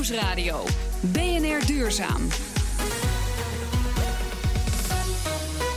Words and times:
Nieuwsradio. 0.00 0.64
BNR 1.00 1.66
Duurzaam. 1.66 2.28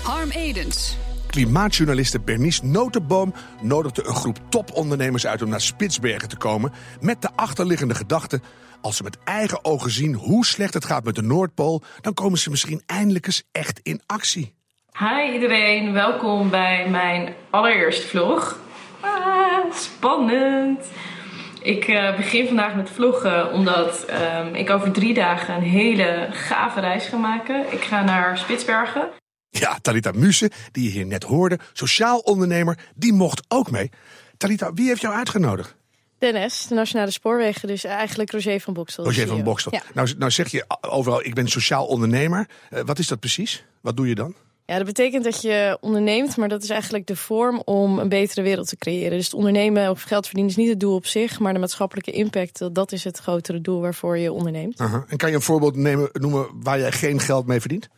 Harm 0.03 0.29
Edens. 0.29 0.97
Klimaatjournaliste 1.27 2.19
Bernice 2.19 2.65
Notenboom 2.65 3.33
nodigde 3.61 4.07
een 4.07 4.15
groep 4.15 4.39
topondernemers 4.49 5.27
uit 5.27 5.41
om 5.41 5.49
naar 5.49 5.61
Spitsbergen 5.61 6.29
te 6.29 6.37
komen. 6.37 6.71
Met 6.99 7.21
de 7.21 7.29
achterliggende 7.35 7.95
gedachte: 7.95 8.41
als 8.81 8.97
ze 8.97 9.03
met 9.03 9.17
eigen 9.23 9.65
ogen 9.65 9.91
zien 9.91 10.13
hoe 10.13 10.45
slecht 10.45 10.73
het 10.73 10.85
gaat 10.85 11.03
met 11.03 11.15
de 11.15 11.21
Noordpool, 11.21 11.81
dan 12.01 12.13
komen 12.13 12.39
ze 12.39 12.49
misschien 12.49 12.81
eindelijk 12.85 13.25
eens 13.25 13.43
echt 13.51 13.79
in 13.79 14.01
actie. 14.05 14.53
Hi 14.99 15.33
iedereen, 15.33 15.93
welkom 15.93 16.49
bij 16.49 16.89
mijn 16.89 17.33
allereerste 17.49 18.07
vlog. 18.07 18.59
Ah, 18.99 19.73
spannend! 19.73 20.85
Ik 21.63 21.87
uh, 21.87 22.15
begin 22.15 22.47
vandaag 22.47 22.75
met 22.75 22.89
vloggen 22.89 23.51
omdat 23.51 24.05
um, 24.45 24.55
ik 24.55 24.69
over 24.69 24.91
drie 24.91 25.13
dagen 25.13 25.55
een 25.55 25.61
hele 25.61 26.27
gave 26.31 26.79
reis 26.79 27.05
ga 27.05 27.17
maken. 27.17 27.73
Ik 27.73 27.81
ga 27.81 28.03
naar 28.03 28.37
Spitsbergen. 28.37 29.09
Ja, 29.49 29.79
Talita 29.81 30.11
Muse, 30.15 30.51
die 30.71 30.83
je 30.83 30.89
hier 30.89 31.05
net 31.05 31.23
hoorde, 31.23 31.59
sociaal 31.73 32.19
ondernemer, 32.19 32.77
die 32.95 33.13
mocht 33.13 33.43
ook 33.47 33.71
mee. 33.71 33.91
Talita, 34.37 34.73
wie 34.73 34.87
heeft 34.87 35.01
jou 35.01 35.15
uitgenodigd? 35.15 35.75
NS, 36.19 36.67
de 36.67 36.75
Nationale 36.75 37.11
Spoorwegen, 37.11 37.67
dus 37.67 37.83
eigenlijk 37.83 38.31
Roger 38.31 38.59
van 38.59 38.73
Bokstel. 38.73 39.03
Roger 39.03 39.27
van 39.27 39.43
Bokstel. 39.43 39.73
Ja. 39.73 39.81
Nou, 39.93 40.13
nou 40.17 40.31
zeg 40.31 40.51
je 40.51 40.65
overal, 40.81 41.25
ik 41.25 41.33
ben 41.33 41.47
sociaal 41.47 41.85
ondernemer. 41.85 42.47
Uh, 42.69 42.79
wat 42.85 42.99
is 42.99 43.07
dat 43.07 43.19
precies? 43.19 43.65
Wat 43.81 43.97
doe 43.97 44.07
je 44.07 44.15
dan? 44.15 44.35
Ja, 44.73 44.79
dat 44.79 44.87
betekent 44.87 45.23
dat 45.23 45.41
je 45.41 45.77
onderneemt, 45.81 46.37
maar 46.37 46.49
dat 46.49 46.63
is 46.63 46.69
eigenlijk 46.69 47.07
de 47.07 47.15
vorm 47.15 47.61
om 47.65 47.99
een 47.99 48.09
betere 48.09 48.41
wereld 48.41 48.67
te 48.67 48.77
creëren. 48.77 49.17
Dus 49.17 49.25
het 49.25 49.33
ondernemen 49.33 49.89
of 49.89 50.01
geld 50.01 50.25
verdienen 50.25 50.51
is 50.51 50.57
niet 50.57 50.69
het 50.69 50.79
doel 50.79 50.95
op 50.95 51.05
zich, 51.05 51.39
maar 51.39 51.53
de 51.53 51.59
maatschappelijke 51.59 52.11
impact, 52.11 52.75
dat 52.75 52.91
is 52.91 53.03
het 53.03 53.17
grotere 53.17 53.61
doel 53.61 53.81
waarvoor 53.81 54.17
je 54.17 54.31
onderneemt. 54.31 54.79
En 55.07 55.17
kan 55.17 55.29
je 55.29 55.35
een 55.35 55.41
voorbeeld 55.41 55.75
nemen, 55.75 56.09
noemen 56.13 56.47
waar 56.53 56.79
jij 56.79 56.91
geen 56.91 57.19
geld 57.19 57.45
mee 57.45 57.59
verdient? 57.59 57.89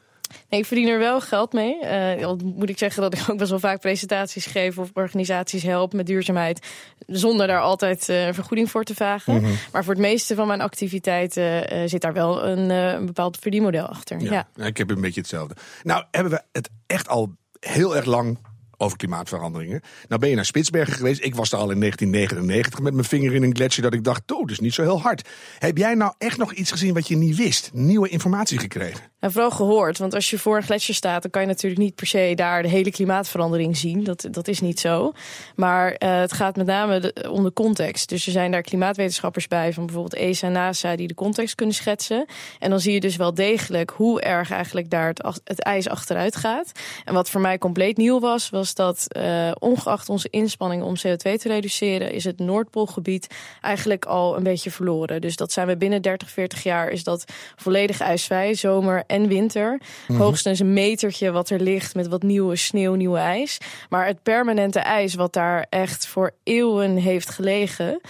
Nee, 0.49 0.59
ik 0.59 0.65
verdien 0.65 0.87
er 0.87 0.99
wel 0.99 1.21
geld 1.21 1.53
mee. 1.53 1.77
Uh, 1.83 2.31
moet 2.43 2.69
ik 2.69 2.77
zeggen 2.77 3.01
dat 3.01 3.13
ik 3.13 3.29
ook 3.29 3.37
best 3.37 3.49
wel 3.49 3.59
vaak 3.59 3.79
presentaties 3.79 4.45
geef 4.45 4.77
of 4.77 4.89
organisaties 4.93 5.63
help 5.63 5.93
met 5.93 6.05
duurzaamheid. 6.05 6.67
Zonder 7.07 7.47
daar 7.47 7.61
altijd 7.61 8.09
uh, 8.09 8.27
vergoeding 8.31 8.71
voor 8.71 8.83
te 8.83 8.95
vragen. 8.95 9.33
Mm 9.33 9.43
-hmm. 9.43 9.57
Maar 9.71 9.83
voor 9.83 9.93
het 9.93 10.01
meeste 10.01 10.35
van 10.35 10.47
mijn 10.47 10.61
activiteiten 10.61 11.73
uh, 11.73 11.87
zit 11.87 12.01
daar 12.01 12.13
wel 12.13 12.45
een, 12.45 12.69
een 12.69 13.05
bepaald 13.05 13.37
verdienmodel 13.37 13.85
achter. 13.85 14.21
Ja, 14.21 14.47
ja. 14.55 14.65
ik 14.65 14.77
heb 14.77 14.89
een 14.89 15.01
beetje 15.01 15.19
hetzelfde. 15.19 15.55
Nou, 15.83 16.03
hebben 16.11 16.31
we 16.31 16.41
het 16.51 16.69
echt 16.85 17.07
al 17.07 17.35
heel 17.59 17.95
erg 17.95 18.05
lang 18.05 18.37
over 18.85 18.97
klimaatveranderingen. 18.97 19.81
Nou 20.07 20.21
ben 20.21 20.29
je 20.29 20.35
naar 20.35 20.45
Spitsbergen 20.45 20.93
geweest. 20.93 21.23
Ik 21.23 21.35
was 21.35 21.49
daar 21.49 21.59
al 21.59 21.71
in 21.71 21.79
1999 21.79 22.79
met 22.79 22.93
mijn 22.93 23.05
vinger 23.05 23.33
in 23.33 23.43
een 23.43 23.55
gletsjer 23.55 23.83
dat 23.83 23.93
ik 23.93 24.03
dacht, 24.03 24.21
dat 24.25 24.51
is 24.51 24.59
niet 24.59 24.73
zo 24.73 24.81
heel 24.81 25.01
hard. 25.01 25.29
Heb 25.59 25.77
jij 25.77 25.93
nou 25.93 26.13
echt 26.17 26.37
nog 26.37 26.53
iets 26.53 26.71
gezien 26.71 26.93
wat 26.93 27.07
je 27.07 27.17
niet 27.17 27.35
wist? 27.35 27.69
Nieuwe 27.73 28.09
informatie 28.09 28.59
gekregen? 28.59 29.13
En 29.19 29.31
vooral 29.31 29.51
gehoord, 29.51 29.97
want 29.97 30.13
als 30.13 30.29
je 30.29 30.39
voor 30.39 30.57
een 30.57 30.63
gletsjer 30.63 30.95
staat, 30.95 31.21
dan 31.21 31.31
kan 31.31 31.41
je 31.41 31.47
natuurlijk 31.47 31.81
niet 31.81 31.95
per 31.95 32.07
se 32.07 32.31
daar 32.35 32.61
de 32.61 32.67
hele 32.67 32.91
klimaatverandering 32.91 33.77
zien. 33.77 34.03
Dat, 34.03 34.27
dat 34.31 34.47
is 34.47 34.61
niet 34.61 34.79
zo. 34.79 35.11
Maar 35.55 35.89
uh, 35.89 36.19
het 36.19 36.33
gaat 36.33 36.55
met 36.55 36.65
name 36.65 36.99
de, 36.99 37.29
om 37.31 37.43
de 37.43 37.53
context. 37.53 38.09
Dus 38.09 38.25
er 38.25 38.31
zijn 38.31 38.51
daar 38.51 38.61
klimaatwetenschappers 38.61 39.47
bij, 39.47 39.73
van 39.73 39.85
bijvoorbeeld 39.85 40.21
ESA 40.21 40.47
en 40.47 40.53
NASA, 40.53 40.95
die 40.95 41.07
de 41.07 41.13
context 41.13 41.55
kunnen 41.55 41.75
schetsen. 41.75 42.25
En 42.59 42.69
dan 42.69 42.79
zie 42.79 42.93
je 42.93 42.99
dus 42.99 43.15
wel 43.15 43.33
degelijk 43.33 43.89
hoe 43.89 44.21
erg 44.21 44.51
eigenlijk 44.51 44.89
daar 44.89 45.07
het, 45.07 45.41
het 45.43 45.63
ijs 45.63 45.89
achteruit 45.89 46.35
gaat. 46.35 46.71
En 47.03 47.13
wat 47.13 47.29
voor 47.29 47.41
mij 47.41 47.57
compleet 47.57 47.97
nieuw 47.97 48.19
was, 48.19 48.49
was 48.49 48.73
dat 48.75 49.05
uh, 49.17 49.51
ongeacht 49.59 50.09
onze 50.09 50.27
inspanningen 50.29 50.85
om 50.85 50.95
CO2 50.97 51.17
te 51.17 51.47
reduceren, 51.47 52.11
is 52.11 52.23
het 52.23 52.39
Noordpoolgebied 52.39 53.27
eigenlijk 53.61 54.05
al 54.05 54.37
een 54.37 54.43
beetje 54.43 54.71
verloren. 54.71 55.21
Dus 55.21 55.35
dat 55.35 55.51
zijn 55.51 55.67
we 55.67 55.77
binnen 55.77 56.01
30, 56.01 56.29
40 56.29 56.63
jaar, 56.63 56.89
is 56.89 57.03
dat 57.03 57.23
volledig 57.55 57.99
ijsvrij, 57.99 58.53
zomer 58.53 59.03
en 59.07 59.27
winter. 59.27 59.71
Mm 59.71 59.79
-hmm. 60.07 60.17
Hoogstens 60.17 60.59
een 60.59 60.73
metertje 60.73 61.31
wat 61.31 61.49
er 61.49 61.59
ligt 61.59 61.95
met 61.95 62.07
wat 62.07 62.23
nieuwe 62.23 62.55
sneeuw, 62.55 62.93
nieuwe 62.93 63.17
ijs. 63.17 63.57
Maar 63.89 64.05
het 64.05 64.23
permanente 64.23 64.79
ijs 64.79 65.13
wat 65.13 65.33
daar 65.33 65.65
echt 65.69 66.07
voor 66.07 66.31
eeuwen 66.43 66.95
heeft 66.95 67.29
gelegen, 67.29 68.01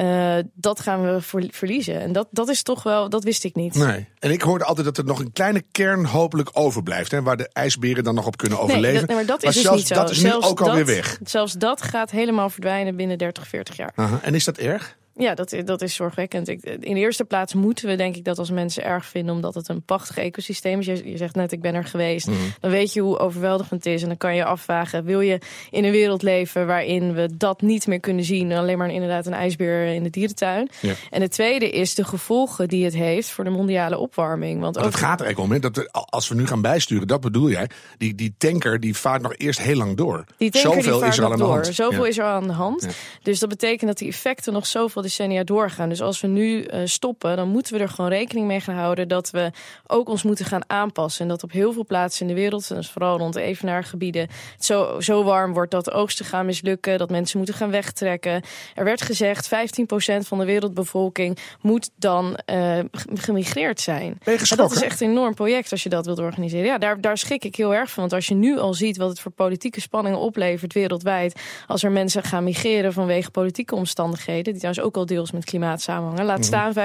uh, 0.00 0.38
dat 0.54 0.80
gaan 0.80 1.02
we 1.02 1.46
verliezen. 1.50 2.00
En 2.00 2.12
dat, 2.12 2.28
dat 2.30 2.48
is 2.48 2.62
toch 2.62 2.82
wel, 2.82 3.08
dat 3.08 3.24
wist 3.24 3.44
ik 3.44 3.54
niet. 3.54 3.74
Nee. 3.74 4.06
En 4.22 4.30
ik 4.30 4.42
hoorde 4.42 4.64
altijd 4.64 4.86
dat 4.86 4.98
er 4.98 5.04
nog 5.04 5.18
een 5.18 5.32
kleine 5.32 5.62
kern 5.72 6.04
hopelijk 6.04 6.50
overblijft, 6.52 7.10
hè, 7.10 7.22
waar 7.22 7.36
de 7.36 7.50
ijsberen 7.52 8.04
dan 8.04 8.14
nog 8.14 8.26
op 8.26 8.36
kunnen 8.36 8.60
overleven. 8.60 8.92
Nee, 8.92 9.06
dat, 9.06 9.16
maar 9.16 9.26
dat 9.26 9.42
is 9.42 9.44
maar 9.44 9.52
zelfs 9.52 9.80
dus 9.80 9.88
niet 9.88 9.98
dat 9.98 10.08
zo. 10.08 10.14
is 10.14 10.22
nu 10.22 10.28
zelfs 10.28 10.48
ook 10.48 10.60
alweer 10.60 10.84
dat, 10.84 10.94
weg. 10.94 11.18
Zelfs 11.24 11.52
dat 11.52 11.82
gaat 11.82 12.10
helemaal 12.10 12.50
verdwijnen 12.50 12.96
binnen 12.96 13.18
30, 13.18 13.48
40 13.48 13.76
jaar. 13.76 13.92
En 14.22 14.34
is 14.34 14.44
dat 14.44 14.58
erg? 14.58 14.96
Ja, 15.16 15.34
dat, 15.34 15.56
dat 15.64 15.82
is 15.82 15.94
zorgwekkend. 15.94 16.48
Ik, 16.48 16.64
in 16.64 16.94
de 16.94 17.00
eerste 17.00 17.24
plaats 17.24 17.54
moeten 17.54 17.88
we 17.88 17.96
denk 17.96 18.16
ik 18.16 18.24
dat 18.24 18.38
als 18.38 18.50
mensen 18.50 18.84
erg 18.84 19.06
vinden... 19.06 19.34
omdat 19.34 19.54
het 19.54 19.68
een 19.68 19.82
prachtig 19.82 20.16
ecosysteem 20.16 20.78
is. 20.78 20.86
Je, 20.86 21.10
je 21.10 21.16
zegt 21.16 21.34
net, 21.34 21.52
ik 21.52 21.60
ben 21.60 21.74
er 21.74 21.84
geweest. 21.84 22.26
Mhm. 22.26 22.36
Mm 22.36 22.42
-hmm. 22.42 22.52
Dan 22.60 22.70
weet 22.70 22.92
je 22.92 23.00
hoe 23.00 23.18
overweldigend 23.18 23.84
het 23.84 23.94
is. 23.94 24.02
En 24.02 24.08
dan 24.08 24.16
kan 24.16 24.34
je 24.34 24.44
afvragen, 24.44 25.04
wil 25.04 25.20
je 25.20 25.38
in 25.70 25.84
een 25.84 25.90
wereld 25.90 26.22
leven... 26.22 26.66
waarin 26.66 27.14
we 27.14 27.36
dat 27.36 27.60
niet 27.60 27.86
meer 27.86 28.00
kunnen 28.00 28.24
zien... 28.24 28.52
alleen 28.52 28.78
maar 28.78 28.90
inderdaad 28.90 29.26
een 29.26 29.32
ijsbeer 29.32 29.86
in 29.86 30.02
de 30.02 30.10
dierentuin. 30.10 30.70
Ja. 30.80 30.94
En 31.10 31.20
het 31.20 31.30
tweede 31.30 31.70
is 31.70 31.94
de 31.94 32.04
gevolgen 32.04 32.68
die 32.68 32.84
het 32.84 32.94
heeft... 32.94 33.28
voor 33.28 33.44
de 33.44 33.50
mondiale 33.50 33.98
opwarming. 33.98 34.60
Want 34.60 34.78
ook 34.78 34.84
het 34.84 34.94
gaat 34.94 35.20
er 35.20 35.26
eigenlijk 35.26 35.38
om, 35.38 35.52
hè? 35.52 35.58
Dat 35.58 35.76
we, 35.76 35.90
als 35.92 36.28
we 36.28 36.34
nu 36.34 36.46
gaan 36.46 36.62
bijsturen, 36.62 37.06
dat 37.06 37.20
bedoel 37.20 37.50
jij. 37.50 37.70
Die, 37.98 38.14
die 38.14 38.34
tanker 38.38 38.80
die 38.80 38.96
vaart 38.96 39.22
nog 39.22 39.34
eerst 39.36 39.60
heel 39.60 39.76
lang 39.76 39.96
door. 39.96 40.24
Die 40.36 40.50
tanker 40.50 40.72
Zoveel 40.72 40.92
die 40.92 41.00
vaart 41.00 41.12
is 41.12 41.18
er 41.18 41.24
aan 41.24 41.36
de 41.36 41.44
hand. 41.44 41.66
Zoveel 41.66 42.02
Ja. 42.02 42.08
is 42.08 42.18
er 42.18 42.24
aan 42.24 42.46
de 42.46 42.52
hand. 42.52 42.82
Ja. 42.82 42.88
Dus 43.22 43.38
dat 43.38 43.48
betekent 43.48 43.88
dat 43.88 43.98
die 43.98 44.08
effecten 44.08 44.52
nog 44.52 44.66
zoveel 44.66 45.01
decennia 45.02 45.44
doorgaan. 45.44 45.88
Dus 45.88 46.02
als 46.02 46.20
we 46.20 46.26
nu 46.26 46.66
uh, 46.66 46.80
stoppen, 46.84 47.36
dan 47.36 47.48
moeten 47.48 47.74
we 47.74 47.78
er 47.78 47.88
gewoon 47.88 48.10
rekening 48.10 48.46
mee 48.46 48.60
gaan 48.60 48.74
houden 48.74 49.08
dat 49.08 49.30
we 49.30 49.50
ook 49.86 50.08
ons 50.08 50.22
moeten 50.22 50.44
gaan 50.44 50.62
aanpassen. 50.66 51.22
En 51.22 51.28
dat 51.28 51.42
op 51.42 51.52
heel 51.52 51.72
veel 51.72 51.84
plaatsen 51.84 52.28
in 52.28 52.34
de 52.34 52.40
wereld, 52.40 52.70
en 52.70 52.76
dus 52.76 52.90
vooral 52.90 53.18
rond 53.18 53.34
de 53.34 53.42
evenaargebieden, 53.42 54.22
het 54.22 54.64
zo, 54.64 55.00
zo 55.00 55.24
warm 55.24 55.52
wordt 55.52 55.70
dat 55.70 55.92
oogsten 55.92 56.24
gaan 56.24 56.46
mislukken, 56.46 56.98
dat 56.98 57.10
mensen 57.10 57.36
moeten 57.38 57.54
gaan 57.56 57.70
wegtrekken. 57.70 58.42
Er 58.74 58.84
werd 58.84 59.02
gezegd, 59.02 59.48
15% 59.48 59.50
van 60.26 60.38
de 60.38 60.44
wereldbevolking 60.44 61.38
moet 61.60 61.90
dan 61.96 62.38
uh, 62.52 62.78
gemigreerd 63.14 63.80
zijn. 63.80 64.18
Ben 64.24 64.34
je 64.34 64.46
En 64.50 64.56
dat 64.56 64.72
is 64.72 64.82
echt 64.82 65.00
een 65.00 65.10
enorm 65.10 65.34
project 65.34 65.70
als 65.70 65.82
je 65.82 65.88
dat 65.88 66.06
wilt 66.06 66.18
organiseren. 66.18 66.66
Ja, 66.66 66.78
daar, 66.78 67.00
daar 67.00 67.18
schrik 67.18 67.44
ik 67.44 67.56
heel 67.56 67.74
erg 67.74 67.90
van. 67.90 68.00
Want 68.00 68.12
als 68.12 68.26
je 68.26 68.34
nu 68.34 68.58
al 68.58 68.74
ziet 68.74 68.96
wat 68.96 69.08
het 69.08 69.20
voor 69.20 69.32
politieke 69.32 69.80
spanningen 69.80 70.18
oplevert 70.18 70.72
wereldwijd. 70.72 71.40
Als 71.66 71.82
er 71.82 71.90
mensen 71.90 72.22
gaan 72.22 72.44
migreren 72.44 72.92
vanwege 72.92 73.30
politieke 73.30 73.74
omstandigheden. 73.74 74.52
Die 74.52 74.60
trouwens 74.60 74.84
ook 74.84 74.91
al 74.96 75.06
deels 75.06 75.32
met 75.32 75.44
klimaat 75.44 75.80
samenhangen. 75.80 76.24
Laat 76.24 76.44
staan 76.44 76.72
15% 76.74 76.76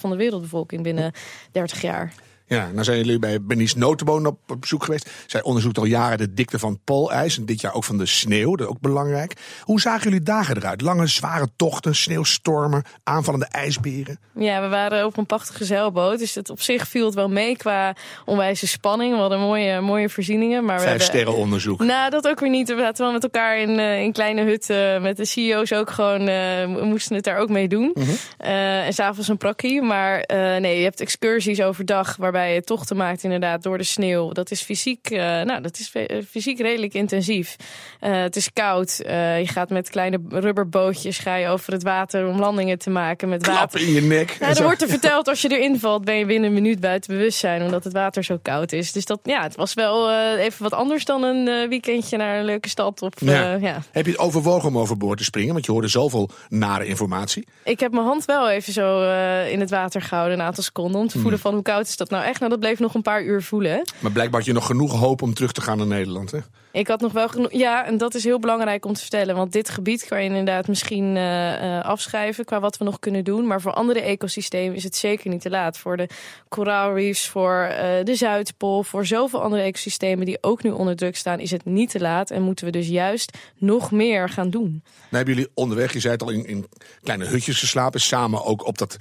van 0.00 0.10
de 0.10 0.16
wereldbevolking 0.16 0.82
binnen 0.82 1.12
30 1.52 1.82
jaar. 1.82 2.12
Ja, 2.48 2.68
nou 2.72 2.84
zijn 2.84 2.96
jullie 2.96 3.18
bij 3.18 3.42
Bernice 3.42 3.78
Notenboom 3.78 4.26
op 4.26 4.38
op 4.48 4.60
bezoek 4.60 4.84
geweest. 4.84 5.10
Zij 5.26 5.42
onderzoekt 5.42 5.78
al 5.78 5.84
jaren 5.84 6.18
de 6.18 6.34
dikte 6.34 6.58
van 6.58 6.72
het 6.72 6.84
poolijs 6.84 7.38
en 7.38 7.46
dit 7.46 7.60
jaar 7.60 7.74
ook 7.74 7.84
van 7.84 7.98
de 7.98 8.06
sneeuw, 8.06 8.56
dat 8.56 8.66
is 8.66 8.72
ook 8.74 8.80
belangrijk. 8.80 9.32
Hoe 9.62 9.80
zagen 9.80 10.02
jullie 10.02 10.22
dagen 10.22 10.56
eruit? 10.56 10.80
Lange, 10.80 11.06
zware 11.06 11.48
tochten, 11.56 11.94
sneeuwstormen, 11.94 12.82
aanvallende 13.04 13.46
ijsberen? 13.46 14.18
Ja, 14.34 14.62
we 14.62 14.68
waren 14.68 15.06
op 15.06 15.16
een 15.16 15.26
prachtige 15.26 15.64
zeilboot. 15.64 16.18
Dus 16.18 16.34
het 16.34 16.50
op 16.50 16.60
zich 16.60 16.88
viel 16.88 17.06
het 17.06 17.14
wel 17.14 17.28
mee 17.28 17.56
qua 17.56 17.96
onwijze 18.24 18.66
spanning. 18.66 19.12
We 19.14 19.20
hadden 19.20 19.40
mooie, 19.40 19.80
mooie 19.80 20.08
voorzieningen. 20.08 20.64
Maar 20.64 20.76
we 20.76 20.82
Vijf 20.82 20.88
hebben, 20.88 21.06
sterren 21.06 21.34
onderzoek. 21.34 21.80
Nou, 21.80 22.10
dat 22.10 22.28
ook 22.28 22.40
weer 22.40 22.50
niet. 22.50 22.68
We 22.68 22.78
zaten 22.78 23.04
wel 23.04 23.12
met 23.12 23.22
elkaar 23.22 23.58
in, 23.58 23.78
in 23.78 24.12
kleine 24.12 24.42
hutten. 24.42 25.02
Met 25.02 25.16
de 25.16 25.24
CEO's 25.24 25.72
ook 25.72 25.90
gewoon. 25.90 26.20
Uh, 26.20 26.26
we 26.26 26.80
moesten 26.84 27.14
het 27.14 27.24
daar 27.24 27.38
ook 27.38 27.48
mee 27.48 27.68
doen. 27.68 27.90
Mhm. 27.94 28.10
Uh, 28.40 28.86
en 28.86 28.92
s'avonds 28.92 29.28
een 29.28 29.36
prakkie. 29.36 29.82
Maar 29.82 30.16
uh, 30.16 30.56
nee, 30.56 30.76
je 30.78 30.84
hebt 30.84 31.00
excursies 31.00 31.62
overdag. 31.62 32.16
Waarbij 32.16 32.37
je 32.42 32.62
tochten 32.62 32.96
maakt 32.96 33.22
inderdaad 33.24 33.62
door 33.62 33.78
de 33.78 33.84
sneeuw. 33.84 34.32
Dat 34.32 34.50
is 34.50 34.62
fysiek, 34.62 35.10
uh, 35.10 35.18
nou, 35.20 35.60
dat 35.60 35.78
is 35.78 35.92
fysiek 36.30 36.60
redelijk 36.60 36.94
intensief. 36.94 37.56
Uh, 38.00 38.20
het 38.20 38.36
is 38.36 38.52
koud. 38.52 39.00
Uh, 39.06 39.38
je 39.40 39.46
gaat 39.46 39.70
met 39.70 39.90
kleine 39.90 40.20
rubberbootjes 40.28 41.18
ga 41.18 41.34
je 41.34 41.48
over 41.48 41.72
het 41.72 41.82
water 41.82 42.26
om 42.26 42.38
landingen 42.38 42.78
te 42.78 42.90
maken 42.90 43.28
met 43.28 43.42
Klap 43.42 43.56
water. 43.56 43.80
in 43.80 43.92
je 43.92 44.00
nek. 44.00 44.36
Er 44.40 44.62
wordt 44.62 44.82
er 44.82 44.88
verteld 44.88 45.28
als 45.28 45.42
je 45.42 45.48
erin 45.58 45.78
valt, 45.80 46.04
ben 46.04 46.14
je 46.14 46.26
binnen 46.26 46.48
een 46.48 46.54
minuut 46.54 46.80
buiten 46.80 47.14
bewustzijn, 47.16 47.62
omdat 47.62 47.84
het 47.84 47.92
water 47.92 48.24
zo 48.24 48.38
koud 48.42 48.72
is. 48.72 48.92
Dus 48.92 49.04
dat, 49.04 49.20
ja, 49.22 49.42
het 49.42 49.56
was 49.56 49.74
wel 49.74 50.12
even 50.38 50.62
wat 50.62 50.72
anders 50.72 51.04
dan 51.04 51.22
een 51.22 51.68
weekendje 51.68 52.16
naar 52.16 52.38
een 52.38 52.44
leuke 52.44 52.68
stad. 52.68 53.02
Of, 53.02 53.12
Ja. 53.18 53.54
ja. 53.60 53.82
Heb 53.92 54.04
je 54.04 54.10
het 54.10 54.20
overwogen 54.20 54.68
om 54.68 54.78
overboord 54.78 55.18
te 55.18 55.24
springen? 55.24 55.52
Want 55.52 55.66
je 55.66 55.72
hoorde 55.72 55.88
zoveel 55.88 56.28
nare 56.48 56.86
informatie. 56.86 57.46
Ik 57.64 57.80
heb 57.80 57.92
mijn 57.92 58.04
hand 58.04 58.24
wel 58.24 58.50
even 58.50 58.72
zo 58.72 59.02
in 59.42 59.60
het 59.60 59.70
water 59.70 60.02
gehouden, 60.02 60.38
een 60.38 60.44
aantal 60.44 60.62
seconden, 60.62 61.00
om 61.00 61.08
te 61.08 61.18
voelen 61.18 61.38
van 61.38 61.54
hoe 61.54 61.62
koud 61.62 61.86
is 61.86 61.96
dat 61.96 62.10
nou 62.10 62.24
echt. 62.28 62.38
Nou, 62.38 62.50
dat 62.50 62.60
bleef 62.60 62.78
nog 62.78 62.94
een 62.94 63.02
paar 63.02 63.22
uur 63.22 63.42
voelen. 63.42 63.82
Maar 63.98 64.12
blijkbaar 64.12 64.40
had 64.40 64.48
je 64.48 64.54
nog 64.54 64.66
genoeg 64.66 64.92
hoop 64.92 65.22
om 65.22 65.34
terug 65.34 65.52
te 65.52 65.60
gaan 65.60 65.78
naar 65.78 65.86
Nederland. 65.86 66.30
Hè? 66.30 66.38
Ik 66.72 66.88
had 66.88 67.00
nog 67.00 67.12
wel 67.12 67.28
genoeg. 67.28 67.52
Ja, 67.52 67.86
en 67.86 67.98
dat 67.98 68.14
is 68.14 68.24
heel 68.24 68.38
belangrijk 68.38 68.84
om 68.84 68.92
te 68.92 69.00
vertellen. 69.00 69.36
Want 69.36 69.52
dit 69.52 69.68
gebied 69.68 70.06
kan 70.06 70.22
je 70.22 70.28
inderdaad 70.28 70.68
misschien 70.68 71.16
uh, 71.16 71.62
uh, 71.62 71.84
afschrijven 71.84 72.44
qua 72.44 72.60
wat 72.60 72.78
we 72.78 72.84
nog 72.84 72.98
kunnen 72.98 73.24
doen. 73.24 73.46
Maar 73.46 73.60
voor 73.60 73.72
andere 73.72 74.00
ecosystemen 74.00 74.76
is 74.76 74.84
het 74.84 74.96
zeker 74.96 75.30
niet 75.30 75.40
te 75.40 75.50
laat. 75.50 75.78
Voor 75.78 75.96
de 75.96 76.08
koraalreefs, 76.48 77.28
voor 77.28 77.68
uh, 77.70 78.04
de 78.04 78.14
Zuidpool, 78.14 78.82
voor 78.82 79.06
zoveel 79.06 79.42
andere 79.42 79.62
ecosystemen 79.62 80.26
die 80.26 80.38
ook 80.40 80.62
nu 80.62 80.70
onder 80.70 80.96
druk 80.96 81.16
staan, 81.16 81.40
is 81.40 81.50
het 81.50 81.64
niet 81.64 81.90
te 81.90 82.00
laat. 82.00 82.30
En 82.30 82.42
moeten 82.42 82.64
we 82.64 82.70
dus 82.72 82.88
juist 82.88 83.38
nog 83.56 83.90
meer 83.90 84.28
gaan 84.28 84.50
doen. 84.50 84.82
Nou 84.92 85.16
hebben 85.16 85.34
jullie 85.34 85.50
onderweg, 85.54 85.92
je 85.92 86.00
zei 86.00 86.12
het 86.12 86.22
al, 86.22 86.30
in, 86.30 86.46
in 86.46 86.66
kleine 87.02 87.24
hutjes 87.24 87.58
geslapen. 87.58 88.00
Samen 88.00 88.44
ook 88.44 88.66
op 88.66 88.78
dat 88.78 88.96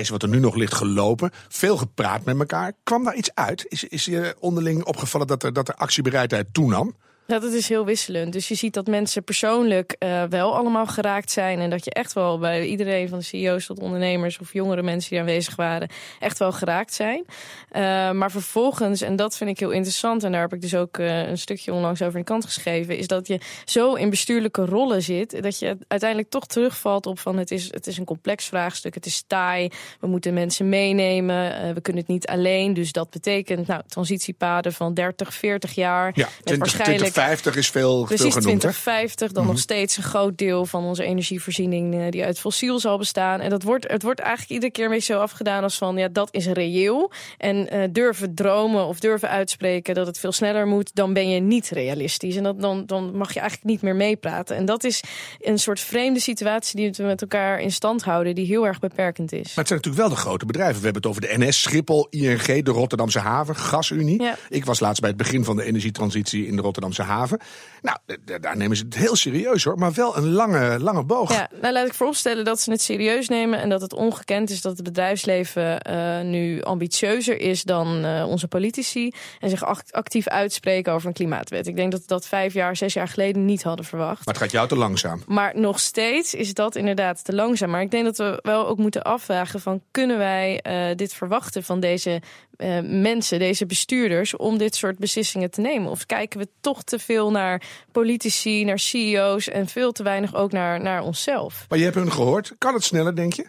wat 0.00 0.22
er 0.22 0.28
nu 0.28 0.38
nog 0.38 0.54
ligt 0.54 0.74
gelopen. 0.74 1.30
Veel 1.48 1.76
gepraat 1.76 2.24
met 2.24 2.38
elkaar. 2.38 2.72
Kwam 2.82 3.04
daar 3.04 3.14
iets 3.14 3.34
uit? 3.34 3.66
Is, 3.68 3.84
is 3.84 4.04
je 4.04 4.36
onderling 4.38 4.84
opgevallen 4.84 5.26
dat 5.26 5.42
er, 5.42 5.52
dat 5.52 5.68
er 5.68 5.74
actiebereidheid 5.74 6.46
toenam? 6.52 6.94
Ja, 7.26 7.38
dat 7.38 7.52
is 7.52 7.68
heel 7.68 7.84
wisselend. 7.84 8.32
Dus 8.32 8.48
je 8.48 8.54
ziet 8.54 8.74
dat 8.74 8.86
mensen 8.86 9.24
persoonlijk 9.24 9.96
uh, 9.98 10.22
wel 10.28 10.56
allemaal 10.56 10.86
geraakt 10.86 11.30
zijn. 11.30 11.58
En 11.58 11.70
dat 11.70 11.84
je 11.84 11.90
echt 11.90 12.12
wel 12.12 12.38
bij 12.38 12.66
iedereen 12.66 13.08
van 13.08 13.18
de 13.18 13.24
CEO's 13.24 13.66
tot 13.66 13.78
ondernemers 13.78 14.38
of 14.38 14.52
jongere 14.52 14.82
mensen 14.82 15.10
die 15.10 15.20
aanwezig 15.20 15.56
waren, 15.56 15.88
echt 16.18 16.38
wel 16.38 16.52
geraakt 16.52 16.94
zijn. 16.94 17.24
Uh, 17.26 18.10
maar 18.10 18.30
vervolgens, 18.30 19.00
en 19.00 19.16
dat 19.16 19.36
vind 19.36 19.50
ik 19.50 19.58
heel 19.58 19.70
interessant, 19.70 20.24
en 20.24 20.32
daar 20.32 20.40
heb 20.40 20.52
ik 20.52 20.60
dus 20.60 20.74
ook 20.74 20.98
uh, 20.98 21.28
een 21.28 21.38
stukje 21.38 21.72
onlangs 21.72 22.02
over 22.02 22.14
in 22.14 22.24
de 22.24 22.30
kant 22.30 22.44
geschreven, 22.44 22.96
is 22.96 23.06
dat 23.06 23.26
je 23.26 23.40
zo 23.64 23.94
in 23.94 24.10
bestuurlijke 24.10 24.64
rollen 24.64 25.02
zit, 25.02 25.42
dat 25.42 25.58
je 25.58 25.76
uiteindelijk 25.88 26.30
toch 26.30 26.46
terugvalt 26.46 27.06
op 27.06 27.18
van 27.18 27.38
het 27.38 27.50
is, 27.50 27.64
het 27.70 27.86
is 27.86 27.98
een 27.98 28.04
complex 28.04 28.44
vraagstuk, 28.44 28.94
het 28.94 29.06
is 29.06 29.24
taai, 29.26 29.68
we 30.00 30.06
moeten 30.06 30.34
mensen 30.34 30.68
meenemen, 30.68 31.74
we 31.74 31.80
kunnen 31.80 32.02
het 32.02 32.10
niet 32.10 32.26
alleen. 32.26 32.74
Dus 32.74 32.92
dat 32.92 33.10
betekent 33.10 33.66
nou, 33.66 33.82
transitiepaden 33.86 34.72
van 34.72 34.94
30, 34.94 35.34
40 35.34 35.74
jaar. 35.74 36.12
Ja, 36.14 36.28
20, 36.44 36.58
waarschijnlijk 36.58 37.11
2050 37.12 37.56
is 37.56 37.70
veel, 37.70 38.04
Precies, 38.04 38.22
veel 38.22 38.30
genoemd. 38.42 38.60
2050, 38.60 39.32
dan 39.32 39.42
Mhm. 39.42 39.52
nog 39.52 39.60
steeds 39.62 39.96
een 39.96 40.02
groot 40.02 40.38
deel 40.38 40.66
van 40.66 40.84
onze 40.84 41.04
energievoorziening 41.04 41.94
uh, 41.94 42.04
die 42.10 42.24
uit 42.24 42.38
fossiel 42.38 42.78
zal 42.78 42.98
bestaan. 42.98 43.40
En 43.40 43.50
dat 43.50 43.62
wordt, 43.62 43.90
het 43.90 44.02
wordt 44.02 44.20
eigenlijk 44.20 44.50
iedere 44.50 44.72
keer 44.72 44.84
een 44.84 44.90
beetje 44.90 45.12
zo 45.12 45.20
afgedaan 45.20 45.62
als 45.62 45.78
van 45.78 45.96
ja, 45.96 46.08
dat 46.08 46.28
is 46.30 46.46
reëel. 46.46 47.10
En 47.38 47.74
uh, 47.74 47.82
durven 47.90 48.34
dromen 48.34 48.86
of 48.86 49.00
durven 49.00 49.28
uitspreken 49.28 49.94
dat 49.94 50.06
het 50.06 50.18
veel 50.18 50.32
sneller 50.32 50.66
moet, 50.66 50.90
dan 50.94 51.12
ben 51.12 51.28
je 51.28 51.40
niet 51.40 51.68
realistisch. 51.68 52.36
En 52.36 52.42
dat, 52.42 52.60
dan, 52.60 52.86
dan 52.86 53.16
mag 53.16 53.32
je 53.34 53.40
eigenlijk 53.40 53.70
niet 53.70 53.82
meer 53.82 53.96
meepraten. 53.96 54.56
En 54.56 54.64
dat 54.64 54.84
is 54.84 55.02
een 55.40 55.58
soort 55.58 55.80
vreemde 55.80 56.20
situatie 56.20 56.76
die 56.76 56.90
we 56.96 57.02
met 57.02 57.20
elkaar 57.22 57.60
in 57.60 57.72
stand 57.72 58.02
houden, 58.02 58.34
die 58.34 58.46
heel 58.46 58.66
erg 58.66 58.78
beperkend 58.78 59.32
is. 59.32 59.38
Maar 59.46 59.64
het 59.64 59.68
zijn 59.68 59.78
natuurlijk 59.78 60.08
wel 60.08 60.08
de 60.08 60.20
grote 60.22 60.46
bedrijven. 60.46 60.76
We 60.78 60.84
hebben 60.84 61.02
het 61.02 61.10
over 61.10 61.20
de 61.20 61.44
NS, 61.44 61.62
Schiphol, 61.62 62.06
ING, 62.10 62.64
de 62.64 62.70
Rotterdamse 62.70 63.18
haven, 63.18 63.56
Gasunie. 63.56 64.22
Ja. 64.22 64.36
Ik 64.48 64.64
was 64.64 64.80
laatst 64.80 65.00
bij 65.00 65.08
het 65.08 65.18
begin 65.18 65.44
van 65.44 65.56
de 65.56 65.64
energietransitie 65.64 66.46
in 66.46 66.56
de 66.56 66.62
Rotterdamse 66.62 67.01
haven. 67.02 67.40
Nou, 67.82 67.98
daar 68.40 68.56
nemen 68.56 68.76
ze 68.76 68.84
het 68.84 68.94
heel 68.94 69.16
serieus 69.16 69.64
hoor, 69.64 69.78
maar 69.78 69.92
wel 69.92 70.16
een 70.16 70.32
lange, 70.32 70.78
lange 70.80 71.04
boog. 71.04 71.32
Ja, 71.32 71.48
nou 71.60 71.72
laat 71.72 71.86
ik 71.86 71.94
vooropstellen 71.94 72.44
dat 72.44 72.60
ze 72.60 72.70
het 72.70 72.82
serieus 72.82 73.28
nemen 73.28 73.60
en 73.60 73.68
dat 73.68 73.80
het 73.80 73.92
ongekend 73.92 74.50
is 74.50 74.60
dat 74.60 74.72
het 74.72 74.82
bedrijfsleven 74.82 75.90
uh, 75.90 76.20
nu 76.20 76.62
ambitieuzer 76.62 77.40
is 77.40 77.62
dan 77.62 78.04
uh, 78.04 78.28
onze 78.28 78.48
politici 78.48 79.12
en 79.40 79.50
zich 79.50 79.64
act 79.64 79.92
actief 79.92 80.28
uitspreken 80.28 80.92
over 80.92 81.06
een 81.06 81.12
klimaatwet. 81.12 81.66
Ik 81.66 81.76
denk 81.76 81.92
dat 81.92 82.00
we 82.00 82.06
dat 82.06 82.26
vijf 82.26 82.52
jaar, 82.52 82.76
zes 82.76 82.92
jaar 82.92 83.08
geleden 83.08 83.44
niet 83.44 83.62
hadden 83.62 83.84
verwacht. 83.84 84.24
Maar 84.24 84.34
het 84.34 84.42
gaat 84.42 84.52
jou 84.52 84.68
te 84.68 84.76
langzaam. 84.76 85.22
Maar 85.26 85.52
nog 85.58 85.80
steeds 85.80 86.34
is 86.34 86.54
dat 86.54 86.76
inderdaad 86.76 87.24
te 87.24 87.34
langzaam. 87.34 87.70
Maar 87.70 87.82
ik 87.82 87.90
denk 87.90 88.04
dat 88.04 88.16
we 88.16 88.38
wel 88.42 88.66
ook 88.66 88.78
moeten 88.78 89.02
afvragen 89.02 89.60
van 89.60 89.82
kunnen 89.90 90.18
wij 90.18 90.64
uh, 90.66 90.96
dit 90.96 91.14
verwachten 91.14 91.62
van 91.62 91.80
deze 91.80 92.22
uh, 92.62 92.78
mensen, 93.00 93.38
deze 93.38 93.66
bestuurders, 93.66 94.36
om 94.36 94.58
dit 94.58 94.74
soort 94.74 94.98
beslissingen 94.98 95.50
te 95.50 95.60
nemen? 95.60 95.90
Of 95.90 96.06
kijken 96.06 96.38
we 96.38 96.48
toch 96.60 96.82
te 96.82 96.98
veel 96.98 97.30
naar 97.30 97.62
politici, 97.92 98.64
naar 98.64 98.78
CEO's 98.78 99.48
en 99.48 99.66
veel 99.66 99.92
te 99.92 100.02
weinig 100.02 100.34
ook 100.34 100.52
naar, 100.52 100.80
naar 100.80 101.02
onszelf? 101.02 101.66
Maar 101.68 101.78
je 101.78 101.84
hebt 101.84 101.96
hun 101.96 102.12
gehoord. 102.12 102.54
Kan 102.58 102.74
het 102.74 102.84
sneller, 102.84 103.16
denk 103.16 103.32
je? 103.32 103.46